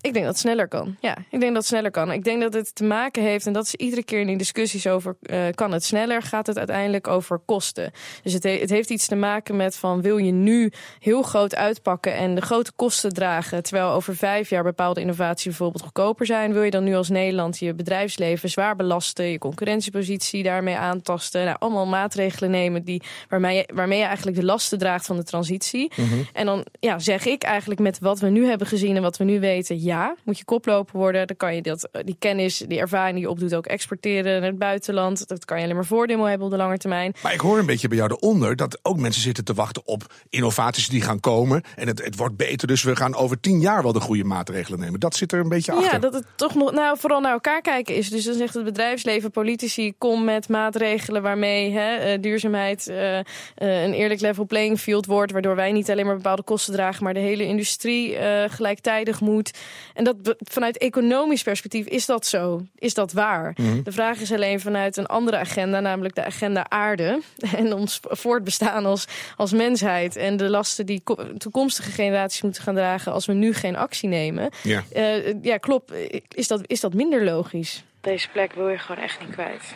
Ik 0.00 0.12
denk 0.12 0.24
dat 0.24 0.34
het 0.34 0.42
sneller 0.42 0.68
kan. 0.68 0.96
Ja, 1.00 1.16
ik 1.30 1.40
denk 1.40 1.52
dat 1.52 1.62
het 1.62 1.66
sneller 1.66 1.90
kan. 1.90 2.12
Ik 2.12 2.24
denk 2.24 2.40
dat 2.40 2.54
het 2.54 2.74
te 2.74 2.84
maken 2.84 3.22
heeft, 3.22 3.46
en 3.46 3.52
dat 3.52 3.64
is 3.64 3.74
iedere 3.74 4.04
keer 4.04 4.20
in 4.20 4.26
die 4.26 4.36
discussies 4.36 4.86
over 4.86 5.16
uh, 5.22 5.44
kan 5.54 5.72
het 5.72 5.84
sneller, 5.84 6.22
gaat 6.22 6.46
het 6.46 6.58
uiteindelijk 6.58 7.06
over 7.06 7.38
kosten. 7.38 7.92
Dus 8.22 8.32
het, 8.32 8.42
he 8.42 8.58
het, 8.58 8.70
heeft 8.70 8.90
iets 8.90 9.06
te 9.06 9.14
maken 9.14 9.56
met 9.56 9.76
van 9.76 10.02
wil 10.02 10.16
je 10.16 10.32
nu 10.32 10.72
heel 10.98 11.22
groot 11.22 11.54
uitpakken 11.54 12.14
en 12.14 12.34
de 12.34 12.40
grote 12.40 12.72
kosten 12.76 13.12
dragen, 13.12 13.62
terwijl 13.62 13.90
over 13.90 14.16
vijf 14.16 14.50
jaar 14.50 14.62
bepaalde 14.62 15.00
innovaties 15.00 15.44
bijvoorbeeld 15.44 15.82
goedkoper 15.82 16.26
zijn, 16.26 16.52
wil 16.52 16.62
je 16.62 16.70
dan 16.70 16.84
nu 16.84 16.94
als 16.94 17.08
Nederland 17.08 17.58
je 17.58 17.74
bedrijfsleven 17.74 18.48
zwaar 18.48 18.76
belasten, 18.76 19.24
je 19.24 19.38
concurrentiepositie 19.38 20.42
daarmee 20.42 20.76
aantasten, 20.76 21.44
nou, 21.44 21.56
allemaal 21.58 21.86
maatregelen 21.86 22.50
nemen 22.50 22.84
die, 22.84 23.02
waarmee, 23.28 23.56
je, 23.56 23.68
waarmee 23.74 23.98
je 23.98 24.04
eigenlijk 24.04 24.36
de 24.36 24.44
lasten 24.44 24.78
draagt 24.78 25.06
van 25.06 25.16
de 25.16 25.24
transitie. 25.24 25.92
Mm 25.96 26.08
-hmm. 26.08 26.26
En 26.32 26.46
dan 26.46 26.66
ja, 26.80 26.98
zeg 26.98 27.26
ik 27.26 27.42
eigenlijk 27.42 27.80
met 27.80 27.98
wat 27.98 28.20
we 28.20 28.28
nu 28.28 28.46
hebben 28.46 28.66
gezien 28.66 28.96
en 28.96 29.02
wat 29.02 29.16
we 29.16 29.24
nu 29.24 29.40
weten, 29.40 29.86
ja, 29.88 30.14
moet 30.24 30.38
je 30.38 30.44
koploper 30.44 30.98
worden. 30.98 31.26
Dan 31.26 31.36
kan 31.36 31.54
je 31.54 31.62
dat, 31.62 31.88
die 32.04 32.16
kennis, 32.18 32.58
die 32.58 32.78
ervaring 32.78 33.14
die 33.14 33.22
je 33.22 33.30
opdoet 33.30 33.54
ook 33.54 33.66
exporteren 33.66 34.40
naar 34.40 34.50
het 34.50 34.58
buitenland. 34.58 35.28
Dat 35.28 35.44
kan 35.44 35.56
je 35.56 35.62
alleen 35.62 35.76
maar 35.76 35.84
voordeel 35.84 36.24
hebben 36.24 36.46
op 36.46 36.52
de 36.52 36.58
lange 36.58 36.78
termijn. 36.78 37.14
Maar 37.22 37.32
ik 37.32 37.40
hoor 37.40 37.58
een 37.58 37.66
beetje 37.66 37.88
bij 37.88 37.96
jou 37.96 38.10
eronder 38.12 38.56
dat 38.56 38.78
ook 38.82 38.96
mensen 38.98 39.22
zitten 39.22 39.44
te 39.44 39.54
wachten 39.54 39.82
op 39.84 40.12
innovaties 40.28 40.88
die 40.88 41.00
gaan 41.00 41.20
komen. 41.20 41.62
En 41.76 41.86
het, 41.86 42.04
het 42.04 42.16
wordt 42.16 42.36
beter, 42.36 42.68
dus 42.68 42.82
we 42.82 42.96
gaan 42.96 43.14
over 43.14 43.40
tien 43.40 43.60
jaar 43.60 43.82
wel 43.82 43.92
de 43.92 44.00
goede 44.00 44.24
maatregelen 44.24 44.80
nemen. 44.80 45.00
Dat 45.00 45.16
zit 45.16 45.32
er 45.32 45.40
een 45.40 45.48
beetje 45.48 45.72
achter. 45.72 45.92
Ja, 45.92 45.98
dat 45.98 46.14
het 46.14 46.24
toch 46.36 46.54
nog 46.54 46.72
nou, 46.72 46.98
vooral 46.98 47.20
naar 47.20 47.32
elkaar 47.32 47.60
kijken 47.60 47.94
is. 47.94 48.10
Dus 48.10 48.24
dan 48.24 48.34
zegt 48.34 48.54
het 48.54 48.64
bedrijfsleven, 48.64 49.30
politici, 49.30 49.92
kom 49.98 50.24
met 50.24 50.48
maatregelen 50.48 51.22
waarmee 51.22 51.70
hè, 51.70 52.14
uh, 52.14 52.22
duurzaamheid 52.22 52.86
uh, 52.88 53.14
uh, 53.14 53.22
een 53.56 53.92
eerlijk 53.92 54.20
level 54.20 54.46
playing 54.46 54.80
field 54.80 55.06
wordt. 55.06 55.32
Waardoor 55.32 55.56
wij 55.56 55.72
niet 55.72 55.90
alleen 55.90 56.06
maar 56.06 56.16
bepaalde 56.16 56.42
kosten 56.42 56.72
dragen, 56.72 57.04
maar 57.04 57.14
de 57.14 57.20
hele 57.20 57.44
industrie 57.44 58.16
gelijktijdig 58.48 59.20
moet. 59.20 59.58
En 59.94 60.04
dat 60.04 60.16
vanuit 60.38 60.78
economisch 60.78 61.42
perspectief 61.42 61.86
is 61.86 62.06
dat 62.06 62.26
zo. 62.26 62.62
Is 62.78 62.94
dat 62.94 63.12
waar? 63.12 63.52
Mm 63.56 63.66
-hmm. 63.66 63.82
De 63.82 63.92
vraag 63.92 64.20
is 64.20 64.32
alleen 64.32 64.60
vanuit 64.60 64.96
een 64.96 65.06
andere 65.06 65.36
agenda, 65.36 65.80
namelijk 65.80 66.14
de 66.14 66.24
agenda 66.24 66.66
aarde. 66.68 67.20
En 67.56 67.72
ons 67.72 68.00
voortbestaan 68.02 68.84
als, 68.84 69.06
als 69.36 69.52
mensheid. 69.52 70.16
En 70.16 70.36
de 70.36 70.48
lasten 70.48 70.86
die 70.86 71.02
toekomstige 71.38 71.90
generaties 71.90 72.42
moeten 72.42 72.62
gaan 72.62 72.74
dragen 72.74 73.12
als 73.12 73.26
we 73.26 73.32
nu 73.32 73.54
geen 73.54 73.76
actie 73.76 74.08
nemen. 74.08 74.50
Ja, 74.62 74.82
uh, 74.96 75.42
ja 75.42 75.56
klopt. 75.56 75.92
Is 76.34 76.48
dat, 76.48 76.60
is 76.66 76.80
dat 76.80 76.94
minder 76.94 77.24
logisch? 77.24 77.84
Deze 78.00 78.28
plek 78.28 78.52
wil 78.52 78.68
je 78.68 78.78
gewoon 78.78 79.02
echt 79.02 79.20
niet 79.20 79.30
kwijt. 79.30 79.74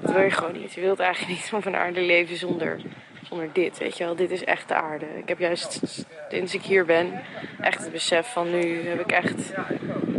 Dat 0.00 0.12
wil 0.12 0.22
je 0.22 0.30
gewoon 0.30 0.60
niet. 0.60 0.72
Je 0.72 0.80
wilt 0.80 0.98
eigenlijk 0.98 1.40
niet 1.40 1.50
op 1.52 1.66
een 1.66 1.76
aarde 1.76 2.00
leven 2.00 2.36
zonder 2.36 2.80
zonder 3.22 3.48
dit, 3.52 3.78
weet 3.78 3.96
je 3.96 4.04
wel. 4.04 4.16
Dit 4.16 4.30
is 4.30 4.44
echt 4.44 4.68
de 4.68 4.74
aarde. 4.74 5.06
Ik 5.18 5.28
heb 5.28 5.38
juist, 5.38 5.80
sinds 6.28 6.54
ik 6.54 6.62
hier 6.62 6.84
ben, 6.84 7.22
echt 7.60 7.82
het 7.82 7.92
besef 7.92 8.32
van 8.32 8.50
nu 8.50 8.88
heb 8.88 9.00
ik 9.00 9.12
echt, 9.12 9.52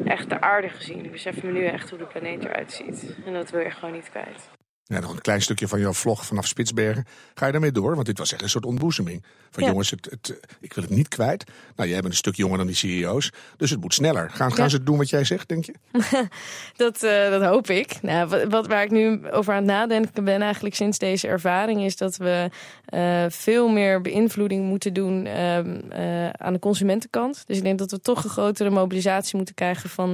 echt 0.05 0.29
de 0.29 0.41
aarde 0.41 0.69
gezien. 0.69 1.05
Ik 1.05 1.11
besef 1.11 1.43
me 1.43 1.51
nu 1.51 1.65
echt 1.65 1.89
hoe 1.89 1.99
de 1.99 2.05
planeet 2.05 2.43
eruit 2.43 2.71
ziet. 2.71 3.15
En 3.25 3.33
dat 3.33 3.49
wil 3.49 3.61
je 3.61 3.71
gewoon 3.71 3.93
niet 3.93 4.09
kwijt. 4.09 4.60
Ja, 4.91 4.99
nog 4.99 5.11
een 5.11 5.21
klein 5.21 5.41
stukje 5.41 5.67
van 5.67 5.79
jouw 5.79 5.93
vlog 5.93 6.25
vanaf 6.25 6.47
Spitsbergen. 6.47 7.05
Ga 7.33 7.45
je 7.45 7.51
daarmee 7.51 7.71
door? 7.71 7.93
Want 7.95 8.05
dit 8.05 8.17
was 8.17 8.33
echt 8.33 8.41
een 8.41 8.49
soort 8.49 8.65
ontboezeming. 8.65 9.23
Van 9.51 9.63
Ja. 9.63 9.69
jongens, 9.69 9.89
het, 9.89 10.07
het, 10.09 10.39
ik 10.59 10.73
wil 10.73 10.83
het 10.83 10.93
niet 10.93 11.07
kwijt. 11.07 11.43
Nou, 11.75 11.89
jij 11.89 11.99
bent 11.99 12.11
een 12.11 12.17
stuk 12.17 12.35
jonger 12.35 12.57
dan 12.57 12.67
die 12.67 12.75
CEO's. 12.75 13.31
Dus 13.57 13.69
het 13.69 13.81
moet 13.81 13.93
sneller. 13.93 14.29
Gaan, 14.29 14.53
gaan 14.53 14.69
ze 14.69 14.83
doen 14.83 14.97
wat 14.97 15.09
jij 15.09 15.23
zegt, 15.23 15.47
denk 15.47 15.65
je? 15.65 15.73
Dat, 16.75 17.03
eh, 17.03 17.29
dat 17.29 17.43
hoop 17.43 17.69
ik. 17.69 18.01
Nou, 18.01 18.27
wat, 18.27 18.43
wat, 18.49 18.67
waar 18.67 18.83
ik 18.83 18.91
nu 18.91 19.29
over 19.31 19.53
aan 19.53 19.59
het 19.59 19.71
nadenken 19.71 20.23
ben 20.23 20.41
eigenlijk 20.41 20.75
sinds 20.75 20.97
deze 20.97 21.27
ervaring... 21.27 21.83
is 21.83 21.97
dat 21.97 22.17
we 22.17 22.49
eh, 22.85 23.25
veel 23.29 23.67
meer 23.67 24.01
beïnvloeding 24.01 24.65
moeten 24.65 24.93
doen 24.93 25.25
ehm, 25.25 25.79
eh, 25.89 26.29
aan 26.29 26.53
de 26.53 26.59
consumentenkant. 26.59 27.43
Dus 27.45 27.57
ik 27.57 27.63
denk 27.63 27.79
dat 27.79 27.91
we 27.91 27.99
toch 27.99 28.23
een 28.23 28.29
grotere 28.29 28.69
mobilisatie 28.69 29.35
moeten 29.35 29.55
krijgen 29.55 29.89
van, 29.89 30.09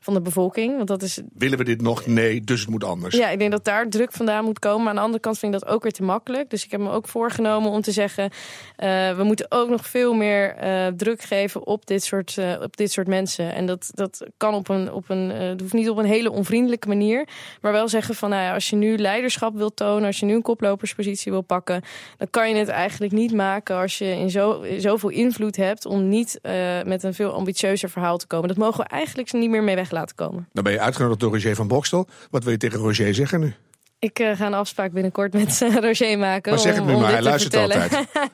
van 0.00 0.14
de 0.14 0.20
bevolking. 0.20 0.76
Want 0.76 0.88
dat 0.88 1.02
is 1.02 1.20
Willen 1.34 1.58
we 1.58 1.64
dit 1.64 1.82
nog? 1.82 2.06
Nee, 2.06 2.40
dus 2.40 2.60
het 2.60 2.68
moet 2.68 2.84
anders. 2.84 3.16
Ja, 3.16 3.28
ik 3.28 3.38
denk 3.38 3.50
dat 3.50 3.64
daar 3.64 3.89
druk 3.90 4.12
vandaan 4.12 4.44
moet 4.44 4.58
komen. 4.58 4.78
Maar 4.80 4.88
aan 4.88 4.94
de 4.94 5.00
andere 5.00 5.22
kant 5.22 5.38
vind 5.38 5.54
ik 5.54 5.60
dat 5.60 5.68
ook 5.68 5.82
weer 5.82 5.92
te 5.92 6.02
makkelijk. 6.02 6.50
Dus 6.50 6.64
ik 6.64 6.70
heb 6.70 6.80
me 6.80 6.90
ook 6.90 7.08
voorgenomen 7.08 7.70
om 7.70 7.80
te 7.80 7.92
zeggen... 7.92 8.30
eh, 8.76 9.16
we 9.16 9.22
moeten 9.22 9.46
ook 9.48 9.68
nog 9.68 9.86
veel 9.86 10.14
meer 10.14 10.54
eh, 10.54 10.86
druk 10.86 11.22
geven 11.22 11.66
op 11.66 11.86
dit 11.86 12.04
soort, 12.04 12.38
eh, 12.38 12.60
op 12.62 12.76
dit 12.76 12.92
soort 12.92 13.06
mensen. 13.06 13.54
En 13.54 13.66
dat, 13.66 13.90
dat 13.94 14.26
kan 14.36 14.54
op 14.54 14.68
een... 14.68 14.92
Op 14.92 15.08
een 15.08 15.30
het 15.30 15.60
hoeft 15.60 15.72
niet 15.72 15.90
op 15.90 15.96
een 15.96 16.04
hele 16.04 16.30
onvriendelijke 16.30 16.88
manier. 16.88 17.28
Maar 17.60 17.72
wel 17.72 17.88
zeggen 17.88 18.14
van, 18.14 18.30
nou 18.30 18.42
ja, 18.42 18.54
als 18.54 18.70
je 18.70 18.76
nu 18.76 18.96
leiderschap 18.96 19.56
wilt 19.56 19.76
tonen... 19.76 20.06
als 20.06 20.20
je 20.20 20.26
nu 20.26 20.34
een 20.34 20.42
koploperspositie 20.42 21.32
wil 21.32 21.42
pakken... 21.42 21.82
dan 22.16 22.30
kan 22.30 22.48
je 22.48 22.54
het 22.54 22.68
eigenlijk 22.68 23.12
niet 23.12 23.32
maken 23.32 23.76
als 23.76 23.98
je 23.98 24.04
in 24.04 24.30
zo, 24.30 24.64
zoveel 24.78 25.08
invloed 25.08 25.56
hebt... 25.56 25.86
om 25.86 26.08
niet 26.08 26.38
met 26.84 27.02
een 27.02 27.14
veel 27.14 27.32
ambitieuzer 27.32 27.90
verhaal 27.90 28.16
te 28.16 28.26
komen. 28.26 28.48
Dat 28.48 28.56
mogen 28.56 28.84
we 28.84 28.88
eigenlijk 28.88 29.32
niet 29.32 29.50
meer 29.50 29.62
mee 29.62 29.74
weg 29.74 29.90
laten 29.90 30.16
komen. 30.16 30.48
Dan 30.52 30.64
ben 30.64 30.72
je 30.72 30.80
uitgenodigd 30.80 31.20
door 31.20 31.32
Roger 31.32 31.54
van 31.54 31.68
Bokstel. 31.68 32.06
Wat 32.30 32.42
wil 32.42 32.52
je 32.52 32.58
tegen 32.58 32.78
Roger 32.78 33.14
zeggen 33.14 33.40
nu? 33.40 33.54
Ik 34.00 34.18
eh, 34.18 34.36
ga 34.36 34.46
een 34.46 34.54
afspraak 34.54 34.92
binnenkort 34.92 35.32
met 35.32 35.62
eh, 35.62 35.76
Roger 35.76 36.18
maken. 36.18 36.52
Maar 36.52 36.60
zeg 36.60 36.72
het 36.72 36.80
om, 36.80 36.88
nu 36.88 36.94
om 36.94 37.00
maar, 37.00 37.22
dit 37.22 37.24
hij 37.24 37.38
te 37.38 37.46
luistert 37.46 37.54
vertellen. 37.54 38.08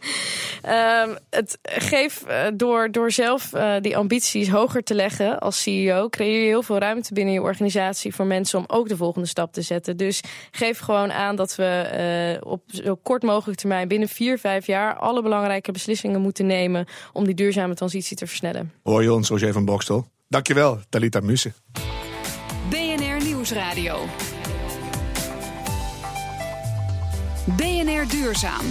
Ehm, 0.67 1.17
het 1.31 1.59
geef 1.63 2.23
eh, 2.23 2.45
door, 2.55 2.91
door 2.91 3.11
zelf 3.11 3.53
eh, 3.53 3.75
die 3.81 3.97
ambities 3.97 4.49
hoger 4.49 4.83
te 4.83 4.95
leggen 4.95 5.39
als 5.39 5.63
CEO, 5.63 6.09
creëer 6.09 6.41
je 6.41 6.47
heel 6.47 6.63
veel 6.63 6.79
ruimte 6.79 7.15
binnen 7.15 7.35
je 7.35 7.43
organisatie 7.43 8.15
voor 8.15 8.27
mensen 8.27 8.59
om 8.59 8.65
ook 8.67 8.89
de 8.89 8.97
volgende 8.97 9.29
stap 9.29 9.53
te 9.53 9.63
zetten. 9.63 9.97
Dus 9.97 10.23
geef 10.51 10.79
gewoon 10.79 11.13
aan 11.13 11.37
dat 11.37 11.55
we 11.55 11.65
eh, 11.65 12.53
op 12.53 12.63
zo 12.67 12.95
kort 13.03 13.23
mogelijk 13.23 13.59
termijn, 13.59 13.89
binnen 13.89 14.09
vier, 14.09 14.39
vijf 14.39 14.67
jaar, 14.67 14.95
alle 14.95 15.23
belangrijke 15.23 15.73
beslissingen 15.73 16.21
moeten 16.21 16.47
nemen 16.47 16.87
om 17.13 17.25
die 17.25 17.35
duurzame 17.35 17.75
transitie 17.75 18.17
te 18.17 18.27
versnellen. 18.27 18.73
Hoor 18.83 19.03
je 19.03 19.13
ons, 19.13 19.29
Roger 19.29 19.53
van 19.53 19.65
Bokstel? 19.65 20.07
Dankjewel, 20.29 20.79
Talita 20.89 21.21
Musse. 21.21 21.53
BNR 22.71 23.25
Nieuwsradio. 23.25 23.99
BNR 27.47 28.09
Duurzaam. 28.09 28.67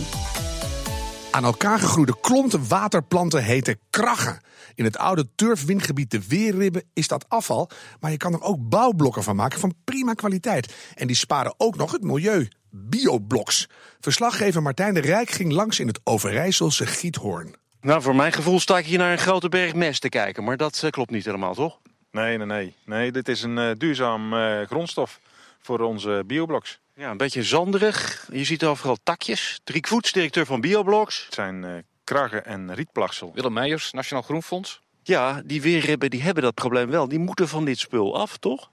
Aan 1.31 1.43
elkaar 1.43 1.79
gegroeide 1.79 2.19
klonten 2.21 2.67
waterplanten 2.67 3.43
heten 3.43 3.79
kraggen. 3.89 4.39
In 4.73 4.83
het 4.83 4.97
oude 4.97 5.27
turfwindgebied 5.35 6.11
de 6.11 6.27
Weerribben 6.27 6.83
is 6.93 7.07
dat 7.07 7.25
afval, 7.29 7.69
maar 7.99 8.11
je 8.11 8.17
kan 8.17 8.33
er 8.33 8.41
ook 8.41 8.69
bouwblokken 8.69 9.23
van 9.23 9.35
maken 9.35 9.59
van 9.59 9.73
prima 9.83 10.13
kwaliteit. 10.13 10.75
En 10.95 11.07
die 11.07 11.15
sparen 11.15 11.53
ook 11.57 11.75
nog 11.75 11.91
het 11.91 12.03
milieu. 12.03 12.47
Biobloks. 12.69 13.69
Verslaggever 13.99 14.61
Martijn 14.61 14.93
de 14.93 15.01
Rijk 15.01 15.29
ging 15.29 15.51
langs 15.51 15.79
in 15.79 15.87
het 15.87 15.99
Overijsselse 16.03 16.85
Giethoorn. 16.85 17.55
Nou, 17.81 18.01
voor 18.01 18.15
mijn 18.15 18.33
gevoel 18.33 18.59
sta 18.59 18.77
ik 18.77 18.85
hier 18.85 18.97
naar 18.97 19.11
een 19.11 19.17
grote 19.17 19.49
berg 19.49 19.73
mest 19.73 20.01
te 20.01 20.09
kijken, 20.09 20.43
maar 20.43 20.57
dat 20.57 20.81
eh, 20.83 20.89
klopt 20.89 21.11
niet 21.11 21.25
helemaal, 21.25 21.53
toch? 21.53 21.79
Nee, 22.11 22.37
nee, 22.37 22.47
nee. 22.47 22.73
nee 22.85 23.11
dit 23.11 23.27
is 23.27 23.41
een 23.41 23.57
uh, 23.57 23.71
duurzaam 23.77 24.33
uh, 24.33 24.61
grondstof 24.61 25.19
voor 25.65 25.79
onze 25.79 26.23
biobloks. 26.27 26.79
Ja, 26.95 27.11
een 27.11 27.17
beetje 27.17 27.43
zanderig. 27.43 28.27
Je 28.31 28.43
ziet 28.43 28.65
overal 28.65 28.97
takjes. 29.03 29.59
Drie 29.63 29.87
Voets, 29.87 30.11
directeur 30.11 30.45
van 30.45 30.61
Biobloks. 30.61 31.25
Het 31.25 31.33
zijn 31.33 31.63
uh, 31.63 31.73
kraggen 32.03 32.45
en 32.45 32.73
rietplaksel. 32.73 33.31
Willem 33.33 33.53
Meijers, 33.53 33.91
Nationaal 33.91 34.23
Groenfonds. 34.23 34.81
Ja, 35.03 35.41
die 35.45 35.61
weerribben 35.61 36.09
die 36.09 36.21
hebben 36.21 36.43
dat 36.43 36.53
probleem 36.53 36.89
wel. 36.89 37.07
Die 37.07 37.19
moeten 37.19 37.47
van 37.47 37.65
dit 37.65 37.79
spul 37.79 38.19
af, 38.19 38.37
toch? 38.37 38.71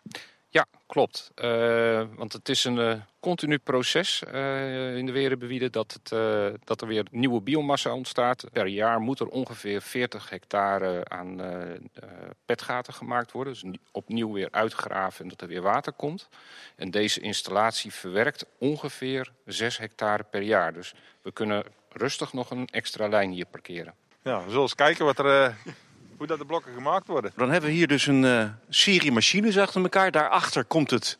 Ja, 0.52 0.66
klopt. 0.86 1.30
Uh, 1.36 2.02
want 2.16 2.32
het 2.32 2.48
is 2.48 2.64
een 2.64 2.76
uh, 2.76 2.92
continu 3.20 3.58
proces 3.58 4.22
uh, 4.32 4.96
in 4.96 5.06
de 5.06 5.12
weerbewieden 5.12 5.72
dat, 5.72 5.98
dat 6.64 6.80
er 6.80 6.86
weer 6.86 7.06
nieuwe 7.10 7.40
biomassa 7.40 7.94
ontstaat. 7.94 8.44
Per 8.52 8.66
jaar 8.66 9.00
moet 9.00 9.20
er 9.20 9.26
ongeveer 9.26 9.82
40 9.82 10.30
hectare 10.30 11.04
aan 11.08 11.40
petgaten 12.44 12.94
gemaakt 12.94 13.32
worden. 13.32 13.52
Dus 13.52 13.78
opnieuw 13.90 14.32
weer 14.32 14.48
uitgraven 14.50 15.22
en 15.22 15.28
dat 15.28 15.40
er 15.40 15.48
weer 15.48 15.62
water 15.62 15.92
komt. 15.92 16.28
En 16.76 16.90
deze 16.90 17.20
installatie 17.20 17.92
verwerkt 17.92 18.46
ongeveer 18.58 19.32
6 19.44 19.78
hectare 19.78 20.22
per 20.22 20.42
jaar. 20.42 20.72
Dus 20.72 20.94
we 21.22 21.32
kunnen 21.32 21.64
rustig 21.88 22.32
nog 22.32 22.50
een 22.50 22.66
extra 22.66 23.08
lijn 23.08 23.30
hier 23.30 23.46
parkeren. 23.46 23.94
Ja, 24.22 24.38
we 24.38 24.46
zullen 24.46 24.62
eens 24.62 24.74
kijken 24.74 25.04
wat 25.04 25.18
er 25.18 25.56
hoe 26.22 26.30
dat 26.30 26.40
de 26.40 26.46
blokken 26.52 26.74
gemaakt 26.74 27.06
worden. 27.06 27.32
Dan 27.36 27.50
hebben 27.50 27.70
we 27.70 27.76
hier 27.76 27.88
dus 27.88 28.06
een 28.06 28.22
uh, 28.22 28.44
serie 28.68 29.12
machines 29.12 29.58
achter 29.58 29.82
elkaar. 29.82 30.10
Daarachter 30.10 30.64
komt 30.64 30.90
het 30.90 31.18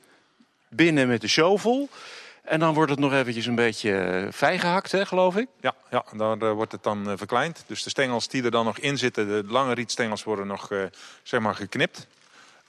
binnen 0.69 1.09
met 1.09 1.21
de 1.21 1.29
shovel. 1.29 1.89
En 2.43 2.61
dan 2.61 2.75
wordt 2.75 2.91
het 2.91 3.01
nog 3.01 3.13
eventjes 3.13 3.47
een 3.47 3.55
beetje 3.55 4.29
vijgehakt, 4.31 4.93
hè, 4.93 5.07
geloof 5.07 5.37
ik? 5.37 5.49
Ja, 5.61 5.75
ja 5.91 6.05
daar 6.17 6.43
uh, 6.43 6.53
wordt 6.53 6.73
het 6.73 6.83
dan 6.83 7.11
uh, 7.11 7.13
verkleind. 7.17 7.65
Dus 7.67 7.83
de 7.83 7.91
stengels 7.91 8.29
die 8.29 8.43
er 8.43 8.51
dan 8.51 8.65
nog 8.65 8.79
in 8.79 8.99
zitten, 8.99 9.27
de 9.27 9.45
lange 9.47 9.75
rietstengels, 9.75 10.25
worden 10.25 10.47
nog 10.47 10.71
zeg 11.23 11.41
maar 11.41 11.55
geknipt. 11.55 12.07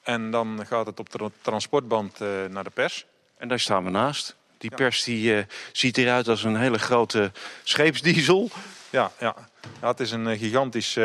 En 0.03 0.31
dan 0.31 0.65
gaat 0.67 0.85
het 0.85 0.99
op 0.99 1.09
de 1.11 1.31
transportband 1.41 2.19
naar 2.49 2.63
de 2.63 2.69
pers. 2.73 3.05
En 3.37 3.47
daar 3.47 3.59
staan 3.59 3.83
we 3.83 3.89
naast. 3.89 4.35
Die 4.57 4.69
ja. 4.69 4.75
pers 4.75 5.03
die, 5.03 5.45
ziet 5.71 5.97
eruit 5.97 6.27
als 6.27 6.43
een 6.43 6.57
hele 6.57 6.79
grote 6.79 7.31
scheepsdiesel. 7.63 8.49
Ja, 8.93 9.11
ja. 9.19 9.35
ja 9.81 9.87
het 9.87 9.99
is 9.99 10.11
een 10.11 10.37
gigantisch 10.37 10.97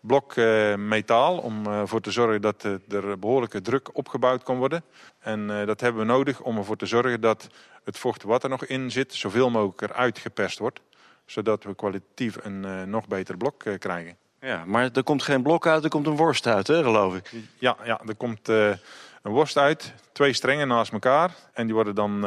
blok 0.00 0.36
uh, 0.36 0.74
metaal 0.74 1.38
om 1.38 1.66
ervoor 1.66 1.98
uh, 1.98 2.04
te 2.04 2.10
zorgen 2.10 2.40
dat 2.40 2.64
uh, 2.64 2.72
er 2.88 3.18
behoorlijke 3.18 3.60
druk 3.60 3.96
opgebouwd 3.96 4.42
kan 4.42 4.56
worden. 4.56 4.84
En 5.18 5.66
dat 5.66 5.80
hebben 5.80 6.00
we 6.00 6.06
nodig 6.06 6.40
om 6.40 6.56
ervoor 6.56 6.76
te 6.76 6.86
zorgen 6.86 7.20
dat 7.20 7.46
het 7.84 7.98
vocht 7.98 8.22
wat 8.22 8.42
er 8.42 8.48
nog 8.48 8.64
in 8.64 8.90
zit 8.90 9.14
zoveel 9.14 9.50
mogelijk 9.50 9.80
eruit 9.80 10.18
geperst 10.18 10.58
wordt. 10.58 10.80
Zodat 11.26 11.64
we 11.64 11.74
kwalitatief 11.74 12.36
een 12.42 12.90
nog 12.90 13.08
beter 13.08 13.36
blok 13.36 13.64
krijgen. 13.78 14.16
Ja, 14.40 14.64
maar 14.66 14.90
er 14.92 15.02
komt 15.02 15.22
geen 15.22 15.42
blok 15.42 15.66
uit, 15.66 15.84
er 15.84 15.90
komt 15.90 16.06
een 16.06 16.16
worst 16.16 16.46
uit, 16.46 16.66
hè, 16.66 16.82
geloof 16.82 17.16
ik. 17.16 17.32
Ja, 17.58 17.76
ja 17.84 18.00
er 18.06 18.14
komt 18.14 18.48
een 18.48 18.78
worst 19.22 19.56
uit, 19.56 19.94
twee 20.12 20.32
strengen 20.32 20.68
naast 20.68 20.92
elkaar. 20.92 21.34
En 21.52 21.64
die 21.64 21.74
worden 21.74 21.94
dan 21.94 22.24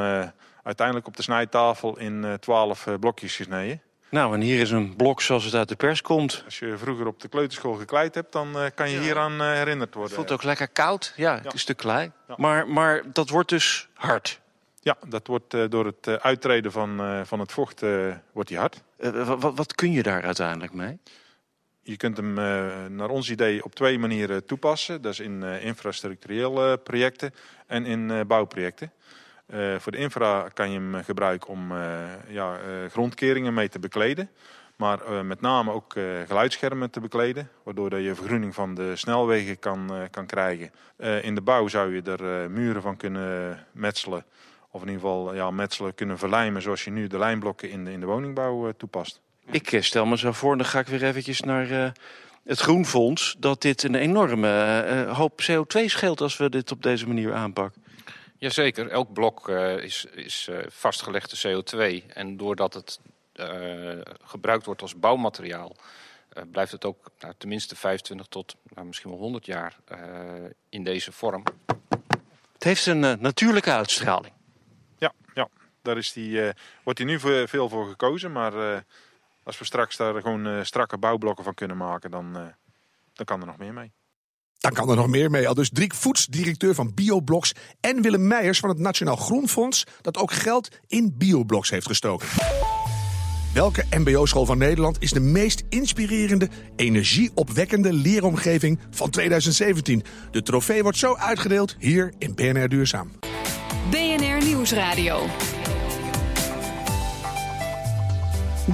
uiteindelijk 0.64 1.08
op 1.08 1.16
de 1.18 1.24
snijtafel 1.24 1.98
in 1.98 2.38
twaalf 2.40 2.88
blokjes 3.00 3.36
gesneden. 3.36 3.82
Nou, 4.10 4.34
en 4.34 4.42
hier 4.42 4.60
is 4.60 4.72
een 4.72 4.96
blok 4.96 5.22
zoals 5.22 5.44
het 5.44 5.54
uit 5.54 5.70
de 5.70 5.76
pers 5.76 6.02
komt. 6.02 6.42
Als 6.46 6.60
je 6.60 6.78
vroeger 6.78 7.08
op 7.08 7.22
de 7.22 7.28
kleuterschool 7.28 7.74
gekleid 7.74 8.16
hebt, 8.16 8.32
dan 8.32 8.48
uh, 8.56 8.66
kan 8.76 8.90
je 8.90 8.96
ja. 8.96 9.02
hieraan 9.02 9.42
uh, 9.42 9.52
herinnerd 9.52 9.94
worden. 9.94 10.16
Het 10.16 10.20
voelt 10.20 10.40
ook 10.40 10.44
lekker 10.44 10.68
koud. 10.68 11.14
Ja, 11.16 11.34
ja. 11.34 11.42
het 11.42 11.54
is 11.54 11.62
stuk 11.62 11.78
klei. 11.78 12.12
Ja. 12.28 12.36
Maar, 12.38 12.68
maar 12.68 13.04
dat 13.14 13.30
wordt 13.30 13.50
dus 13.50 13.88
hard. 13.94 14.40
Ja, 14.80 14.98
dat 15.08 15.28
wordt 15.28 15.54
uh, 15.54 15.64
door 15.70 15.86
het 15.86 16.22
uittreden 16.22 16.72
van, 16.72 17.22
van 17.26 17.40
het 17.40 17.52
vocht 17.52 17.84
wordt 18.32 18.50
die 18.50 18.58
hard. 18.58 18.82
wat, 19.40 19.56
wat 19.56 19.76
kun 19.76 19.92
je 19.92 20.04
daar 20.04 20.24
uiteindelijk 20.24 20.74
mee? 20.74 21.00
Je 21.82 21.98
kunt 21.98 22.18
hem 22.18 22.34
naar 22.96 23.10
ons 23.10 23.30
idee 23.30 23.64
op 23.64 23.76
twee 23.76 24.00
manieren 24.00 24.46
toepassen. 24.46 25.02
Dat 25.02 25.12
is 25.12 25.20
in 25.20 25.44
infrastructureel 25.44 26.78
projecten 26.78 27.34
en 27.68 27.86
in 27.86 28.28
bouwprojecten. 28.28 28.92
Uh, 29.54 29.76
voor 29.80 29.92
de 29.92 29.98
infra 29.98 30.50
kan 30.54 30.72
je 30.72 30.80
hem 30.80 31.04
gebruiken 31.04 31.50
om 31.50 31.72
uh, 31.72 31.78
ja, 32.28 32.58
grondkeringen 32.90 33.54
mee 33.54 33.70
te 33.70 33.80
bekleden. 33.80 34.30
Maar 34.76 35.26
met 35.26 35.42
name 35.42 35.72
ook 35.72 35.94
geluidsschermen 36.26 36.90
te 36.90 37.00
bekleden. 37.00 37.50
Waardoor 37.64 38.00
je 38.00 38.16
vergroening 38.16 38.54
van 38.54 38.76
de 38.76 38.96
snelwegen 38.96 39.60
kan, 39.60 39.92
kan 40.12 40.26
krijgen. 40.26 40.72
in 41.22 41.36
de 41.36 41.42
bouw 41.42 41.68
zou 41.68 41.96
je 41.96 42.02
er 42.02 42.52
muren 42.52 42.82
van 42.82 42.98
kunnen 42.98 43.60
metselen. 43.72 44.26
Of 44.70 44.82
in 44.82 44.88
ieder 44.88 45.02
geval 45.02 45.36
ja, 45.36 45.52
metselen 45.52 45.96
kunnen 45.96 46.18
verlijmen 46.18 46.62
zoals 46.62 46.84
je 46.84 46.92
nu 46.92 47.08
de 47.08 47.18
lijnblokken 47.18 47.70
in 47.70 47.86
de, 47.86 47.92
in 47.92 48.00
de 48.00 48.06
woningbouw 48.06 48.72
toepast. 48.78 49.22
Ik 49.52 49.78
stel 49.80 50.06
me 50.06 50.18
zo 50.18 50.32
voor, 50.32 50.58
dan 50.58 50.66
ga 50.66 50.80
ik 50.80 50.88
weer 50.88 51.04
eventjes 51.04 51.42
naar 51.42 51.94
het 52.44 52.60
Groenfonds. 52.60 53.36
Dat 53.40 53.62
dit 53.62 53.84
een 53.84 53.96
enorme 53.96 55.06
hoop 55.14 55.42
CO2 55.42 55.86
scheelt 55.86 56.22
als 56.22 56.38
we 56.38 56.50
dit 56.50 56.72
op 56.72 56.84
deze 56.84 57.08
manier 57.08 57.34
aanpakken. 57.34 57.85
Jazeker, 58.38 58.90
elk 58.90 59.14
blok 59.14 59.48
uh, 59.48 59.78
is, 59.78 60.06
is 60.06 60.48
uh, 60.50 60.60
vastgelegde 60.68 61.64
CO2. 61.64 62.06
En 62.08 62.38
doordat 62.38 62.74
het 62.74 63.00
uh, 63.36 64.02
gebruikt 64.24 64.66
wordt 64.66 64.82
als 64.82 65.00
bouwmateriaal, 65.00 65.76
blijft 66.52 66.72
het 66.72 66.86
ook 66.86 67.12
nou, 67.20 67.34
tenminste 67.38 67.76
25 67.76 68.28
tot 68.28 68.56
nou, 68.74 68.88
misschien 68.88 69.10
wel 69.10 69.20
100 69.20 69.46
jaar 69.46 69.78
in 70.70 70.84
deze 70.84 71.12
vorm. 71.12 71.44
Het 72.54 72.64
heeft 72.64 72.86
een 72.86 73.00
natuurlijke 73.00 73.72
uitstraling. 73.72 74.34
Ja, 74.98 75.14
ja. 75.34 75.48
daar 75.82 75.98
is 75.98 76.14
die, 76.14 76.52
wordt 76.84 77.00
hier 77.00 77.08
nu 77.08 77.20
veel 77.48 77.70
voor 77.70 77.90
gekozen. 77.90 78.32
Maar 78.32 78.84
als 79.44 79.58
we 79.58 79.66
straks 79.66 79.98
daar 79.98 80.22
gewoon 80.22 80.66
strakke 80.66 80.98
bouwblokken 80.98 81.44
van 81.44 81.54
kunnen 81.54 81.78
maken, 81.78 82.12
dan, 82.12 82.34
dan 83.14 83.26
kan 83.26 83.40
er 83.42 83.48
nog 83.48 83.58
meer 83.58 83.74
mee. 83.74 83.92
Dan 84.58 84.74
kan 84.74 84.90
er 84.90 84.96
nog 84.96 85.08
meer 85.08 85.32
mee. 85.32 85.48
Al 85.48 85.54
dus 85.54 85.70
Driek 85.70 85.94
Voets, 85.94 86.26
directeur 86.26 86.76
van 86.76 86.94
Biobloks. 86.94 87.54
En 87.80 88.02
Willem 88.02 88.28
Meijers 88.28 88.60
van 88.60 88.70
het 88.70 88.80
Nationaal 88.80 89.16
Groenfonds. 89.16 89.84
Dat 90.02 90.18
ook 90.18 90.32
geld 90.32 90.70
in 90.88 91.14
Biobloks 91.18 91.70
heeft 91.70 91.88
gestoken. 91.88 92.28
Welke 93.56 93.86
MBO-school 93.90 94.46
van 94.46 94.58
Nederland 94.58 94.98
is 95.00 95.12
de 95.12 95.20
meest 95.20 95.64
inspirerende, 95.70 96.50
energieopwekkende 96.76 97.94
leeromgeving 97.94 98.80
van 98.90 99.10
2017? 99.10 100.04
De 100.32 100.42
trofee 100.42 100.84
wordt 100.84 100.98
zo 100.98 101.16
uitgedeeld 101.16 101.76
hier 101.80 102.14
in 102.18 102.36
BNR 102.36 102.70
Duurzaam. 102.70 103.12
BNR 103.90 104.46
Nieuwsradio. 104.46 105.26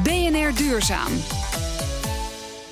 BNR 0.04 0.56
Duurzaam. 0.56 1.41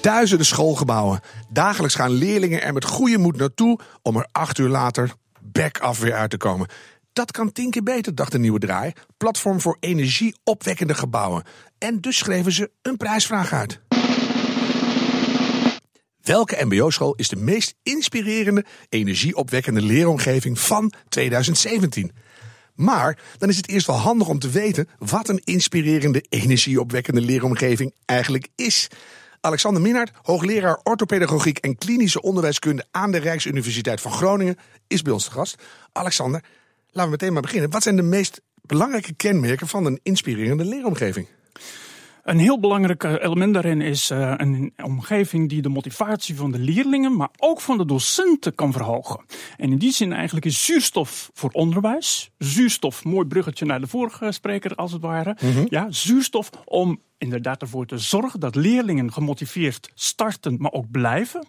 Duizenden 0.01 0.45
schoolgebouwen. 0.45 1.19
Dagelijks 1.49 1.95
gaan 1.95 2.11
leerlingen 2.11 2.61
er 2.61 2.73
met 2.73 2.85
goede 2.85 3.17
moed 3.17 3.37
naartoe 3.37 3.79
om 4.01 4.17
er 4.17 4.27
acht 4.31 4.57
uur 4.57 4.69
later 4.69 5.13
back 5.41 5.77
af 5.77 5.99
weer 5.99 6.13
uit 6.13 6.29
te 6.29 6.37
komen. 6.37 6.67
Dat 7.13 7.31
kan 7.31 7.51
tien 7.51 7.69
keer 7.69 7.83
beter, 7.83 8.15
dacht 8.15 8.31
de 8.31 8.39
nieuwe 8.39 8.59
draai. 8.59 8.93
Platform 9.17 9.61
voor 9.61 9.77
energieopwekkende 9.79 10.93
gebouwen. 10.93 11.43
En 11.77 12.01
dus 12.01 12.17
schreven 12.17 12.51
ze 12.51 12.71
een 12.81 12.97
prijsvraag 12.97 13.53
uit. 13.53 13.79
Welke 16.21 16.65
MBO-school 16.65 17.13
is 17.15 17.27
de 17.27 17.35
meest 17.35 17.75
inspirerende, 17.83 18.65
energieopwekkende 18.89 19.81
leeromgeving 19.81 20.59
van 20.59 20.93
2017? 21.09 22.11
Maar 22.75 23.19
dan 23.37 23.49
is 23.49 23.57
het 23.57 23.69
eerst 23.69 23.87
wel 23.87 23.95
handig 23.95 24.27
om 24.27 24.39
te 24.39 24.49
weten 24.49 24.89
wat 24.97 25.29
een 25.29 25.41
inspirerende, 25.43 26.25
energieopwekkende 26.29 27.21
leeromgeving 27.21 27.93
eigenlijk 28.05 28.47
is. 28.55 28.87
Alexander 29.41 29.81
Minnaert, 29.81 30.11
hoogleraar 30.21 30.79
orthopedagogiek 30.83 31.57
en 31.57 31.77
klinische 31.77 32.21
onderwijskunde 32.21 32.85
aan 32.91 33.11
de 33.11 33.17
Rijksuniversiteit 33.17 34.01
van 34.01 34.11
Groningen, 34.11 34.57
is 34.87 35.01
bij 35.01 35.13
ons 35.13 35.23
te 35.23 35.31
gast. 35.31 35.63
Alexander, 35.91 36.43
laten 36.85 37.03
we 37.03 37.09
meteen 37.09 37.33
maar 37.33 37.41
beginnen. 37.41 37.69
Wat 37.69 37.83
zijn 37.83 37.95
de 37.95 38.01
meest 38.01 38.41
belangrijke 38.61 39.13
kenmerken 39.13 39.67
van 39.67 39.85
een 39.85 39.99
inspirerende 40.03 40.65
leeromgeving? 40.65 41.27
Een 42.29 42.39
heel 42.39 42.59
belangrijk 42.59 43.03
eh, 43.03 43.13
element 43.19 43.53
daarin 43.53 43.81
is 43.81 44.11
uh, 44.11 44.33
een 44.37 44.73
omgeving 44.83 45.49
die 45.49 45.61
de 45.61 45.69
motivatie 45.69 46.35
van 46.35 46.51
de 46.51 46.59
leerlingen, 46.59 47.15
maar 47.15 47.29
ook 47.37 47.61
van 47.61 47.77
de 47.77 47.85
docenten 47.85 48.55
kan 48.55 48.71
verhogen. 48.71 49.19
En 49.57 49.71
in 49.71 49.77
die 49.77 49.91
zin 49.91 50.13
eigenlijk 50.13 50.45
is 50.45 50.65
zuurstof 50.65 51.29
voor 51.33 51.49
onderwijs. 51.49 52.31
Zuurstof, 52.37 53.03
mooi 53.03 53.27
bruggetje 53.27 53.65
naar 53.65 53.79
de 53.79 53.87
vorige 53.87 54.31
spreker 54.31 54.75
als 54.75 54.91
het 54.91 55.01
ware. 55.01 55.37
Mm 55.41 55.51
-hmm. 55.51 55.65
Ja, 55.69 55.87
zuurstof 55.89 56.49
om 56.65 56.99
inderdaad 57.17 57.61
ervoor 57.61 57.85
te 57.85 57.97
zorgen 57.97 58.39
dat 58.39 58.55
leerlingen 58.55 59.13
gemotiveerd 59.13 59.91
starten, 59.93 60.55
maar 60.59 60.71
ook 60.71 60.91
blijven. 60.91 61.47